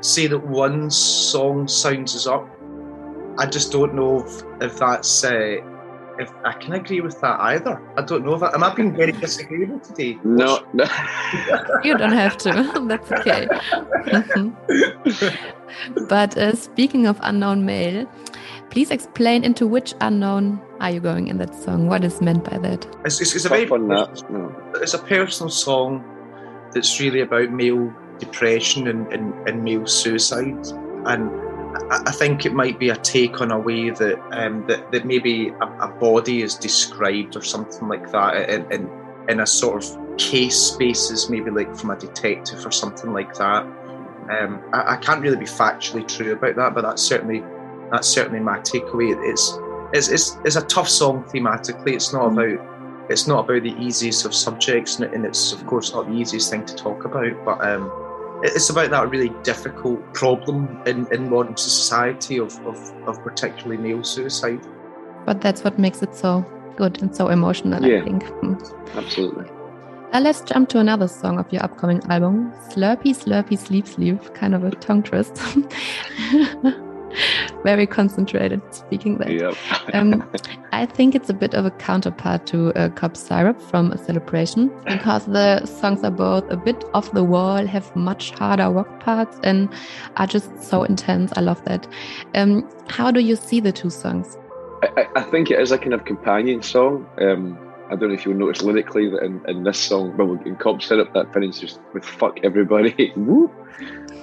say 0.00 0.26
that 0.26 0.38
one 0.38 0.90
song 0.90 1.66
sounds 1.66 2.14
us 2.14 2.26
up 2.26 2.48
i 3.38 3.46
just 3.46 3.72
don't 3.72 3.94
know 3.94 4.24
if, 4.24 4.42
if 4.60 4.78
that's 4.78 5.24
uh, 5.24 5.56
if 6.18 6.30
I 6.44 6.52
can 6.52 6.74
agree 6.74 7.00
with 7.00 7.20
that 7.20 7.40
either. 7.40 7.80
I 7.96 8.02
don't 8.02 8.24
know 8.24 8.34
if 8.34 8.42
I, 8.42 8.52
am 8.54 8.62
I 8.62 8.74
being 8.74 8.94
very 8.94 9.12
disagreeable 9.12 9.80
today. 9.80 10.18
No, 10.24 10.64
no. 10.72 10.84
you 11.84 11.96
don't 11.96 12.12
have 12.12 12.36
to. 12.38 12.86
That's 12.88 13.12
okay. 13.12 13.48
but 16.08 16.36
uh, 16.36 16.54
speaking 16.54 17.06
of 17.06 17.18
unknown 17.22 17.64
male, 17.64 18.06
please 18.70 18.90
explain 18.90 19.44
into 19.44 19.66
which 19.66 19.94
unknown 20.00 20.60
are 20.84 20.90
you 20.90 21.00
going 21.00 21.28
in 21.28 21.38
that 21.38 21.54
song? 21.54 21.88
What 21.88 22.04
is 22.04 22.20
meant 22.20 22.44
by 22.44 22.58
that? 22.58 22.86
It's, 23.04 23.20
it's, 23.20 23.34
it's 23.34 23.44
a 23.46 23.48
very 23.48 23.64
no. 23.66 24.06
it's 24.74 24.94
a 24.94 24.98
personal 24.98 25.50
song 25.50 26.04
that's 26.72 27.00
really 27.00 27.20
about 27.20 27.50
male 27.50 27.92
depression 28.18 28.88
and, 28.88 29.10
and, 29.12 29.48
and 29.48 29.64
male 29.64 29.86
suicide 29.86 30.66
and 31.06 31.30
I 31.90 32.12
think 32.12 32.46
it 32.46 32.52
might 32.52 32.78
be 32.78 32.90
a 32.90 32.96
take 32.96 33.40
on 33.40 33.50
a 33.50 33.58
way 33.58 33.90
that 33.90 34.18
um, 34.32 34.64
that, 34.68 34.92
that 34.92 35.04
maybe 35.04 35.48
a, 35.48 35.66
a, 35.80 35.88
body 35.88 36.42
is 36.42 36.54
described 36.54 37.36
or 37.36 37.42
something 37.42 37.88
like 37.88 38.12
that 38.12 38.48
in, 38.48 38.70
in, 38.72 38.90
in 39.28 39.40
a 39.40 39.46
sort 39.46 39.84
of 39.84 40.16
case 40.16 40.70
basis, 40.72 41.28
maybe 41.28 41.50
like 41.50 41.74
from 41.76 41.90
a 41.90 41.98
detective 41.98 42.64
or 42.64 42.70
something 42.70 43.12
like 43.12 43.34
that. 43.34 43.64
Um, 44.30 44.62
I, 44.72 44.94
I, 44.94 44.96
can't 44.96 45.20
really 45.20 45.36
be 45.36 45.46
factually 45.46 46.06
true 46.06 46.32
about 46.32 46.56
that, 46.56 46.74
but 46.74 46.82
that's 46.82 47.02
certainly 47.02 47.42
that's 47.90 48.08
certainly 48.08 48.40
my 48.40 48.58
takeaway. 48.60 49.12
It's 49.28 49.58
it's, 49.92 50.08
it's, 50.08 50.38
it's 50.44 50.56
a 50.56 50.62
tough 50.62 50.88
song 50.88 51.24
thematically. 51.24 51.94
It's 51.94 52.12
not 52.12 52.30
mm. 52.30 52.56
about 52.56 52.74
it's 53.10 53.26
not 53.26 53.44
about 53.44 53.62
the 53.62 53.76
easiest 53.78 54.24
of 54.24 54.34
subjects, 54.34 54.98
and 54.98 55.26
it's 55.26 55.52
of 55.52 55.66
course 55.66 55.92
not 55.92 56.06
the 56.06 56.14
easiest 56.14 56.50
thing 56.50 56.64
to 56.66 56.74
talk 56.74 57.04
about, 57.04 57.44
but. 57.44 57.64
Um, 57.64 57.90
it's 58.42 58.68
about 58.68 58.90
that 58.90 59.08
really 59.08 59.30
difficult 59.42 60.12
problem 60.12 60.82
in, 60.86 61.06
in 61.12 61.30
modern 61.30 61.56
society 61.56 62.38
of, 62.38 62.54
of, 62.66 62.76
of 63.06 63.22
particularly 63.22 63.78
male 63.78 64.04
suicide. 64.04 64.60
But 65.24 65.40
that's 65.40 65.64
what 65.64 65.78
makes 65.78 66.02
it 66.02 66.14
so 66.14 66.44
good 66.76 67.00
and 67.00 67.14
so 67.14 67.28
emotional, 67.28 67.82
yeah, 67.82 68.00
I 68.00 68.04
think. 68.04 68.24
Absolutely. 68.94 69.48
Uh, 70.12 70.20
let's 70.20 70.42
jump 70.42 70.68
to 70.68 70.78
another 70.78 71.08
song 71.08 71.38
of 71.38 71.50
your 71.52 71.62
upcoming 71.62 72.02
album, 72.10 72.52
Slurpy 72.68 73.16
Slurpy 73.16 73.58
Sleep 73.58 73.86
Sleep, 73.86 74.34
kind 74.34 74.54
of 74.54 74.62
a 74.62 74.70
tongue 74.72 75.02
twist. 75.02 75.40
very 77.64 77.86
concentrated 77.86 78.60
speaking 78.74 79.18
there. 79.18 79.30
Yep. 79.30 79.56
um, 79.94 80.28
I 80.72 80.86
think 80.86 81.14
it's 81.14 81.30
a 81.30 81.34
bit 81.34 81.54
of 81.54 81.64
a 81.66 81.70
counterpart 81.70 82.46
to 82.46 82.72
uh, 82.74 82.88
Cop 82.90 83.16
Syrup 83.16 83.60
from 83.60 83.92
a 83.92 83.98
celebration 83.98 84.70
because 84.86 85.26
the 85.26 85.64
songs 85.66 86.02
are 86.02 86.10
both 86.10 86.50
a 86.50 86.56
bit 86.56 86.84
off 86.94 87.12
the 87.12 87.24
wall, 87.24 87.66
have 87.66 87.94
much 87.94 88.30
harder 88.32 88.70
rock 88.70 89.00
parts, 89.00 89.38
and 89.42 89.68
are 90.16 90.26
just 90.26 90.62
so 90.62 90.84
intense. 90.84 91.32
I 91.36 91.40
love 91.40 91.64
that. 91.64 91.86
Um, 92.34 92.68
how 92.88 93.10
do 93.10 93.20
you 93.20 93.36
see 93.36 93.60
the 93.60 93.72
two 93.72 93.90
songs? 93.90 94.36
I, 94.82 95.06
I, 95.16 95.22
think 95.22 95.50
it 95.50 95.58
is 95.58 95.72
a 95.72 95.78
kind 95.78 95.94
of 95.94 96.04
companion 96.04 96.62
song. 96.62 97.08
Um, 97.18 97.58
I 97.90 97.96
don't 97.96 98.08
know 98.08 98.14
if 98.14 98.24
you'll 98.24 98.34
notice 98.34 98.62
lyrically 98.62 99.10
that 99.10 99.22
in, 99.22 99.42
in 99.48 99.62
this 99.62 99.78
song, 99.78 100.16
well, 100.16 100.40
in 100.44 100.56
Cop 100.56 100.82
Syrup, 100.82 101.12
that 101.14 101.32
finishes 101.32 101.78
with 101.92 102.04
fuck 102.04 102.38
everybody. 102.42 103.12
Woo! 103.16 103.50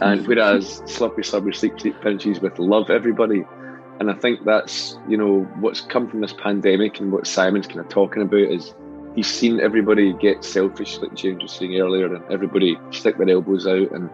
And 0.01 0.25
whereas 0.25 0.81
Slurpy 0.81 1.19
Slurpy 1.19 1.55
Sleep 1.55 1.79
Sleep 1.79 2.01
finishes 2.01 2.39
with 2.39 2.57
love 2.57 2.89
everybody. 2.89 3.45
And 3.99 4.09
I 4.09 4.15
think 4.15 4.45
that's, 4.45 4.97
you 5.07 5.15
know, 5.15 5.41
what's 5.59 5.81
come 5.81 6.09
from 6.09 6.21
this 6.21 6.33
pandemic 6.33 6.99
and 6.99 7.11
what 7.11 7.27
Simon's 7.27 7.67
kind 7.67 7.81
of 7.81 7.89
talking 7.89 8.23
about 8.23 8.39
is 8.39 8.73
he's 9.15 9.27
seen 9.27 9.59
everybody 9.59 10.13
get 10.13 10.43
selfish, 10.43 10.97
like 10.97 11.13
James 11.13 11.43
was 11.43 11.51
saying 11.51 11.79
earlier, 11.79 12.13
and 12.13 12.23
everybody 12.31 12.79
stick 12.89 13.17
their 13.17 13.29
elbows 13.29 13.67
out 13.67 13.91
and 13.91 14.09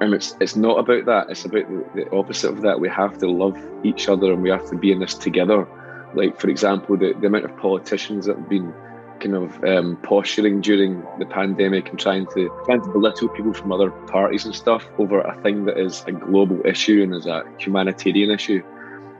and 0.00 0.14
it's 0.14 0.36
it's 0.40 0.56
not 0.56 0.78
about 0.78 1.06
that. 1.06 1.30
It's 1.30 1.44
about 1.44 1.68
the, 1.68 1.84
the 1.94 2.16
opposite 2.16 2.50
of 2.50 2.62
that. 2.62 2.78
We 2.78 2.88
have 2.88 3.18
to 3.18 3.30
love 3.30 3.58
each 3.82 4.08
other 4.08 4.32
and 4.32 4.42
we 4.42 4.50
have 4.50 4.68
to 4.70 4.76
be 4.76 4.92
in 4.92 5.00
this 5.00 5.14
together. 5.14 5.66
Like 6.14 6.40
for 6.40 6.48
example, 6.48 6.96
the, 6.96 7.12
the 7.14 7.26
amount 7.26 7.44
of 7.44 7.56
politicians 7.56 8.26
that 8.26 8.36
have 8.36 8.48
been 8.48 8.72
kind 9.20 9.34
of 9.34 9.64
um, 9.64 9.96
posturing 10.02 10.60
during 10.60 11.04
the 11.18 11.26
pandemic 11.26 11.90
and 11.90 11.98
trying 11.98 12.26
to 12.26 12.50
trying 12.64 12.82
to 12.82 12.88
belittle 12.88 13.28
people 13.28 13.52
from 13.52 13.72
other 13.72 13.90
parties 13.90 14.44
and 14.44 14.54
stuff 14.54 14.86
over 14.98 15.20
a 15.20 15.40
thing 15.42 15.64
that 15.64 15.78
is 15.78 16.04
a 16.06 16.12
global 16.12 16.60
issue 16.64 17.02
and 17.02 17.14
is 17.14 17.26
a 17.26 17.44
humanitarian 17.58 18.30
issue. 18.30 18.62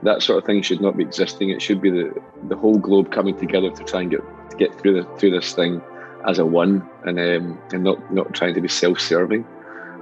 That 0.03 0.23
sort 0.23 0.39
of 0.39 0.45
thing 0.45 0.61
should 0.61 0.81
not 0.81 0.95
be 0.95 1.03
existing. 1.03 1.49
It 1.49 1.61
should 1.61 1.81
be 1.81 1.89
the 1.89 2.13
the 2.47 2.55
whole 2.55 2.77
globe 2.77 3.11
coming 3.11 3.37
together 3.37 3.69
to 3.69 3.83
try 3.83 4.01
and 4.01 4.11
get 4.11 4.21
to 4.51 4.57
get 4.57 4.79
through 4.79 5.01
the, 5.01 5.17
through 5.17 5.31
this 5.31 5.53
thing 5.53 5.81
as 6.27 6.39
a 6.39 6.45
one 6.45 6.87
and 7.03 7.19
um, 7.19 7.59
and 7.73 7.83
not 7.83 8.13
not 8.13 8.33
trying 8.33 8.53
to 8.53 8.61
be 8.61 8.67
self-serving. 8.67 9.45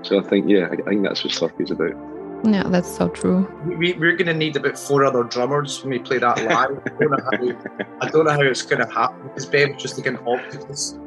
So 0.04 0.20
I 0.20 0.24
think 0.24 0.48
yeah, 0.48 0.68
I, 0.68 0.74
I 0.74 0.90
think 0.90 1.04
that's 1.04 1.24
what 1.24 1.34
Slurpy's 1.34 1.72
about. 1.72 2.17
Yeah, 2.44 2.64
that's 2.68 2.96
so 2.96 3.10
true. 3.10 3.48
We, 3.66 3.94
we're 3.94 4.16
going 4.16 4.28
to 4.28 4.34
need 4.34 4.56
about 4.56 4.78
four 4.78 5.04
other 5.04 5.24
drummers 5.24 5.82
when 5.82 5.92
we 5.92 6.00
play 6.00 6.20
that 6.20 6.38
live. 6.44 6.82
I, 6.86 6.90
don't 7.00 7.12
know 7.12 7.18
how, 7.24 7.98
I 8.02 8.10
don't 8.10 8.26
know 8.26 8.32
how 8.32 8.42
it's 8.42 8.62
going 8.62 8.86
to 8.86 8.94
happen 8.94 9.28
because 9.28 9.46
Ben's 9.46 9.82
just 9.82 9.98
like 9.98 10.08
an 10.08 10.20
octopus. 10.26 10.98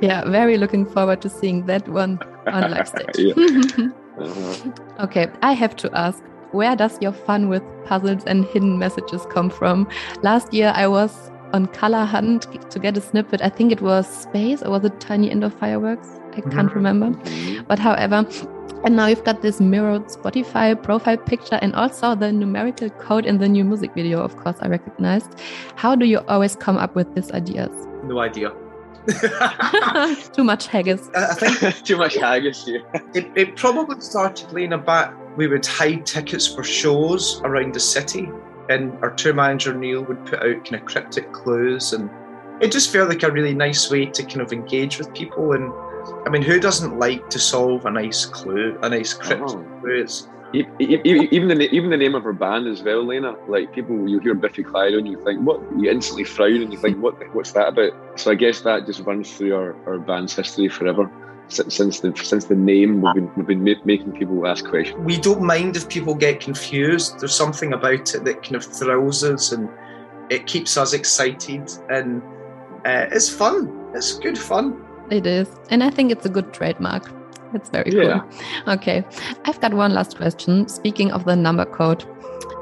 Yeah, 0.00 0.24
very 0.24 0.56
looking 0.56 0.86
forward 0.86 1.20
to 1.22 1.28
seeing 1.28 1.66
that 1.66 1.88
one 1.88 2.20
on 2.46 2.70
live 2.70 2.88
stage. 3.14 3.34
uh-huh. 3.36 4.70
Okay, 5.00 5.28
I 5.42 5.52
have 5.52 5.76
to 5.76 5.90
ask 5.96 6.22
where 6.52 6.74
does 6.74 6.98
your 7.00 7.12
fun 7.12 7.48
with 7.48 7.62
puzzles 7.84 8.24
and 8.24 8.44
hidden 8.46 8.78
messages 8.78 9.26
come 9.26 9.50
from? 9.50 9.88
Last 10.22 10.52
year 10.52 10.72
I 10.74 10.88
was 10.88 11.30
on 11.52 11.66
color 11.66 12.04
hunt 12.04 12.70
to 12.70 12.78
get 12.78 12.96
a 12.96 13.00
snippet. 13.00 13.42
I 13.42 13.48
think 13.48 13.72
it 13.72 13.80
was 13.80 14.06
space 14.06 14.62
or 14.62 14.70
was 14.70 14.84
it 14.84 14.98
tiny 15.00 15.30
indoor 15.30 15.50
fireworks? 15.50 16.08
I 16.32 16.40
can't 16.40 16.54
mm-hmm. 16.54 16.74
remember. 16.74 17.06
Mm-hmm. 17.10 17.64
But 17.64 17.78
however, 17.78 18.26
and 18.84 18.96
now 18.96 19.06
you've 19.06 19.24
got 19.24 19.42
this 19.42 19.60
mirrored 19.60 20.06
Spotify 20.06 20.80
profile 20.80 21.16
picture 21.16 21.58
and 21.60 21.74
also 21.74 22.14
the 22.14 22.32
numerical 22.32 22.90
code 22.90 23.26
in 23.26 23.38
the 23.38 23.48
new 23.48 23.64
music 23.64 23.92
video, 23.94 24.20
of 24.22 24.36
course, 24.36 24.56
I 24.60 24.68
recognized. 24.68 25.40
How 25.76 25.94
do 25.94 26.06
you 26.06 26.20
always 26.28 26.54
come 26.54 26.76
up 26.76 26.94
with 26.94 27.12
these 27.14 27.30
ideas? 27.32 27.70
No 28.04 28.20
idea. 28.20 28.52
Too 30.32 30.44
much 30.44 30.66
haggis. 30.66 31.08
I 31.14 31.34
think 31.34 31.84
too 31.84 31.96
much 31.96 32.16
haggis 32.16 32.64
here. 32.64 32.82
It, 33.14 33.30
it 33.34 33.56
probably 33.56 34.00
started 34.00 34.52
laying 34.52 34.74
about. 34.74 35.14
We 35.36 35.46
would 35.46 35.64
hide 35.64 36.04
tickets 36.04 36.46
for 36.46 36.62
shows 36.62 37.40
around 37.44 37.74
the 37.74 37.80
city, 37.80 38.28
and 38.68 38.92
our 39.02 39.10
tour 39.10 39.32
manager 39.32 39.72
Neil 39.72 40.02
would 40.04 40.26
put 40.26 40.40
out 40.40 40.64
kind 40.64 40.74
of 40.74 40.84
cryptic 40.84 41.32
clues, 41.32 41.92
and 41.94 42.10
it 42.60 42.70
just 42.70 42.92
felt 42.92 43.08
like 43.08 43.22
a 43.22 43.30
really 43.30 43.54
nice 43.54 43.90
way 43.90 44.06
to 44.06 44.22
kind 44.24 44.42
of 44.42 44.52
engage 44.52 44.98
with 44.98 45.14
people 45.14 45.52
and 45.52 45.72
I 46.26 46.30
mean, 46.30 46.42
who 46.42 46.60
doesn't 46.60 46.98
like 46.98 47.28
to 47.30 47.38
solve 47.38 47.86
a 47.86 47.90
nice 47.90 48.24
clue, 48.24 48.78
a 48.82 48.88
nice 48.88 49.14
cryptic 49.14 49.58
oh. 49.58 49.80
clue? 49.80 50.02
It's, 50.02 50.28
even 50.54 51.48
the 51.48 51.68
even 51.72 51.90
the 51.90 51.96
name 51.96 52.14
of 52.14 52.24
her 52.24 52.32
band 52.32 52.66
as 52.66 52.82
well, 52.82 53.04
Lena. 53.04 53.36
Like 53.48 53.72
people, 53.74 54.08
you 54.08 54.18
hear 54.18 54.34
Biffy 54.34 54.64
Clyro 54.64 54.98
and 54.98 55.06
you 55.06 55.22
think, 55.22 55.40
what? 55.42 55.60
You 55.76 55.90
instantly 55.90 56.24
frown 56.24 56.62
and 56.62 56.72
you 56.72 56.78
think, 56.78 56.98
what? 57.02 57.14
What's 57.34 57.52
that 57.52 57.68
about? 57.68 57.92
So 58.18 58.30
I 58.30 58.34
guess 58.34 58.62
that 58.62 58.86
just 58.86 59.00
runs 59.00 59.36
through 59.36 59.54
our, 59.54 59.76
our 59.86 59.98
band's 59.98 60.34
history 60.34 60.68
forever. 60.68 61.10
Since 61.48 62.00
the 62.00 62.14
since 62.16 62.44
the 62.44 62.54
name, 62.54 63.00
we've 63.00 63.14
been 63.14 63.30
we've 63.36 63.46
been 63.46 63.64
making 63.64 64.12
people 64.12 64.46
ask 64.46 64.66
questions. 64.66 64.98
We 65.00 65.18
don't 65.18 65.42
mind 65.42 65.76
if 65.76 65.88
people 65.88 66.14
get 66.14 66.40
confused. 66.40 67.20
There's 67.20 67.34
something 67.34 67.72
about 67.72 68.14
it 68.14 68.24
that 68.24 68.42
kind 68.42 68.56
of 68.56 68.64
thrills 68.64 69.24
us 69.24 69.52
and 69.52 69.68
it 70.30 70.46
keeps 70.46 70.76
us 70.76 70.92
excited 70.92 71.70
and 71.90 72.22
uh, 72.84 73.06
it's 73.12 73.30
fun. 73.30 73.90
It's 73.94 74.18
good 74.18 74.38
fun. 74.38 74.84
It 75.10 75.26
is. 75.26 75.48
And 75.70 75.82
I 75.82 75.90
think 75.90 76.12
it's 76.12 76.26
a 76.26 76.28
good 76.28 76.52
trademark. 76.52 77.10
It's 77.54 77.70
very 77.70 77.90
yeah. 77.92 78.20
cool. 78.20 78.74
Okay. 78.74 79.04
I've 79.44 79.60
got 79.60 79.72
one 79.72 79.94
last 79.94 80.16
question. 80.16 80.68
Speaking 80.68 81.12
of 81.12 81.24
the 81.24 81.34
number 81.34 81.64
code, 81.64 82.04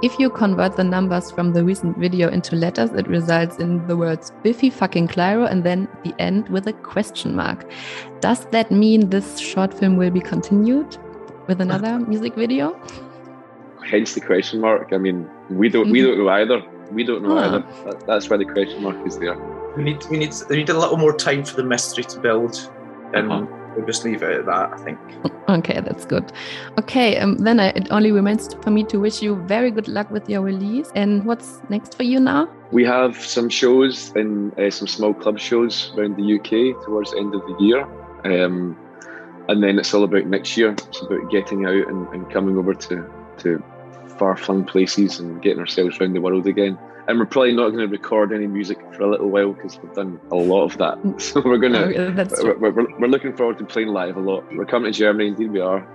if 0.02 0.18
you 0.18 0.30
convert 0.30 0.76
the 0.76 0.84
numbers 0.84 1.30
from 1.30 1.52
the 1.52 1.64
recent 1.64 1.96
video 1.98 2.28
into 2.28 2.54
letters, 2.54 2.90
it 2.92 3.08
results 3.08 3.56
in 3.56 3.86
the 3.88 3.96
words 3.96 4.30
Biffy 4.42 4.70
fucking 4.70 5.08
Clyro 5.08 5.50
and 5.50 5.64
then 5.64 5.88
the 6.04 6.14
end 6.20 6.48
with 6.50 6.66
a 6.68 6.72
question 6.72 7.34
mark. 7.34 7.68
Does 8.20 8.46
that 8.46 8.70
mean 8.70 9.10
this 9.10 9.38
short 9.38 9.74
film 9.74 9.96
will 9.96 10.10
be 10.10 10.20
continued 10.20 10.98
with 11.48 11.60
another 11.60 11.98
music 12.08 12.34
video? 12.34 12.80
Hence 13.84 14.14
the 14.14 14.20
question 14.20 14.60
mark. 14.60 14.92
I 14.92 14.98
mean, 14.98 15.28
we 15.48 15.68
don't 15.68 15.90
we 15.90 16.00
mm-hmm. 16.00 16.08
don't 16.08 16.18
know 16.18 16.28
either. 16.28 16.62
We 16.92 17.02
don't 17.02 17.22
know 17.22 17.38
either. 17.38 17.64
That's 18.06 18.28
why 18.28 18.36
the 18.36 18.44
question 18.44 18.82
mark 18.82 19.04
is 19.06 19.18
there 19.18 19.36
we 19.76 19.84
need 19.84 20.04
we 20.10 20.18
need 20.18 20.34
we 20.48 20.56
need 20.56 20.70
a 20.70 20.78
little 20.78 20.96
more 20.96 21.14
time 21.14 21.44
for 21.44 21.56
the 21.56 21.64
mystery 21.64 22.04
to 22.04 22.18
build, 22.18 22.70
and 23.14 23.30
uh-huh. 23.30 23.46
we'll 23.76 23.86
just 23.86 24.04
leave 24.04 24.22
it 24.22 24.40
at 24.40 24.46
that. 24.46 24.72
I 24.72 24.76
think. 24.78 24.98
Okay, 25.48 25.80
that's 25.80 26.04
good. 26.04 26.32
Okay, 26.78 27.18
um, 27.18 27.36
then 27.38 27.60
I, 27.60 27.68
it 27.68 27.86
only 27.92 28.10
remains 28.10 28.52
for 28.54 28.70
me 28.70 28.82
to 28.84 28.98
wish 28.98 29.22
you 29.22 29.36
very 29.46 29.70
good 29.70 29.86
luck 29.86 30.10
with 30.10 30.28
your 30.28 30.40
release. 30.40 30.90
And 30.96 31.24
what's 31.24 31.60
next 31.68 31.94
for 31.94 32.02
you 32.02 32.18
now? 32.18 32.48
We 32.72 32.84
have 32.84 33.16
some 33.16 33.48
shows 33.48 34.12
in 34.16 34.52
uh, 34.58 34.70
some 34.70 34.88
small 34.88 35.14
club 35.14 35.38
shows 35.38 35.92
around 35.96 36.16
the 36.16 36.34
UK 36.34 36.84
towards 36.84 37.12
the 37.12 37.18
end 37.18 37.34
of 37.34 37.42
the 37.42 37.56
year. 37.60 37.82
Um, 38.24 38.76
and 39.48 39.62
then 39.62 39.78
it's 39.78 39.94
all 39.94 40.02
about 40.02 40.26
next 40.26 40.56
year. 40.56 40.72
It's 40.72 41.00
about 41.00 41.30
getting 41.30 41.64
out 41.64 41.86
and, 41.86 42.08
and 42.08 42.28
coming 42.28 42.58
over 42.58 42.74
to, 42.74 43.08
to 43.38 43.62
far 44.18 44.36
flung 44.36 44.64
places 44.64 45.20
and 45.20 45.40
getting 45.40 45.60
ourselves 45.60 45.98
around 46.00 46.14
the 46.14 46.20
world 46.20 46.48
again 46.48 46.76
and 47.08 47.18
we're 47.18 47.26
probably 47.26 47.52
not 47.52 47.70
going 47.70 47.88
to 47.88 47.88
record 47.88 48.32
any 48.32 48.46
music 48.46 48.78
for 48.94 49.02
a 49.02 49.10
little 49.10 49.28
while 49.28 49.52
because 49.52 49.78
we've 49.78 49.94
done 49.94 50.20
a 50.30 50.34
lot 50.34 50.64
of 50.64 50.78
that. 50.78 50.96
So 51.20 51.40
we're 51.44 51.58
going 51.58 51.72
to. 51.72 52.08
Oh, 52.08 52.54
we're, 52.58 52.70
we're, 52.70 52.98
we're, 52.98 53.08
looking 53.08 53.36
forward 53.36 53.58
to 53.58 53.64
playing 53.64 53.88
live 53.88 54.16
a 54.16 54.20
lot. 54.20 54.44
We're 54.54 54.64
coming 54.64 54.92
to 54.92 54.98
Germany, 54.98 55.28
indeed 55.28 55.50
we 55.50 55.60
are. 55.60 55.86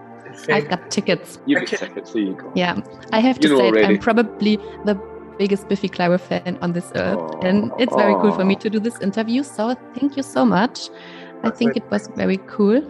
I've 0.50 0.70
got 0.70 0.90
tickets. 0.90 1.40
You've 1.46 1.60
got 1.66 1.80
tickets. 1.80 2.14
There 2.14 2.22
you 2.22 2.34
go. 2.36 2.52
Yeah, 2.56 2.80
I 3.12 3.20
have 3.20 3.40
to 3.40 3.48
you 3.48 3.58
say 3.58 3.68
it, 3.70 3.86
I'm 3.86 4.00
probably 4.00 4.58
the 4.86 4.96
biggest 5.38 5.68
Biffy 5.68 5.90
Clyro 5.90 6.20
fan 6.20 6.58
on 6.62 6.74
this 6.74 6.92
earth, 6.96 7.18
oh, 7.20 7.40
and 7.42 7.72
it's 7.80 7.96
very 7.96 8.14
oh. 8.14 8.22
cool 8.22 8.32
for 8.32 8.46
me 8.46 8.56
to 8.58 8.70
do 8.70 8.80
this 8.80 9.00
interview. 9.02 9.44
So 9.44 9.76
thank 9.96 10.18
you 10.18 10.24
so 10.24 10.46
much. 10.46 10.90
I 11.44 11.50
think 11.50 11.76
it 11.76 11.90
was 11.92 12.08
very 12.16 12.38
cool. 12.48 12.82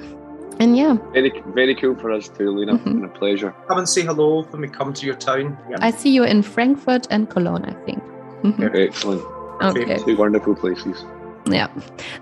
And 0.59 0.77
yeah. 0.77 0.97
Very, 1.13 1.31
very 1.55 1.75
cool 1.75 1.95
for 1.95 2.11
us 2.11 2.27
too, 2.27 2.51
Lena. 2.51 2.73
Mm-hmm. 2.73 2.99
Been 2.99 3.05
a 3.05 3.09
pleasure. 3.09 3.55
Come 3.67 3.79
and 3.79 3.89
say 3.89 4.01
hello 4.03 4.43
when 4.43 4.61
we 4.61 4.67
come 4.67 4.93
to 4.93 5.05
your 5.05 5.15
town. 5.15 5.57
Yeah. 5.69 5.77
I 5.79 5.91
see 5.91 6.11
you 6.11 6.23
in 6.23 6.43
Frankfurt 6.43 7.07
and 7.09 7.29
Cologne, 7.29 7.65
I 7.65 7.73
think. 7.85 8.03
Mm-hmm. 8.43 8.75
Excellent. 8.75 9.23
Okay. 9.61 9.97
Two 9.99 10.17
wonderful 10.17 10.55
places. 10.55 11.05
Yeah. 11.45 11.67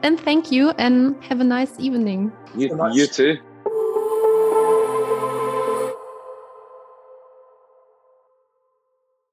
Then 0.02 0.18
thank 0.18 0.52
you 0.52 0.72
and 0.72 1.22
have 1.24 1.40
a 1.40 1.44
nice 1.44 1.80
evening. 1.80 2.32
You, 2.56 2.78
you 2.94 3.08
too. 3.08 3.38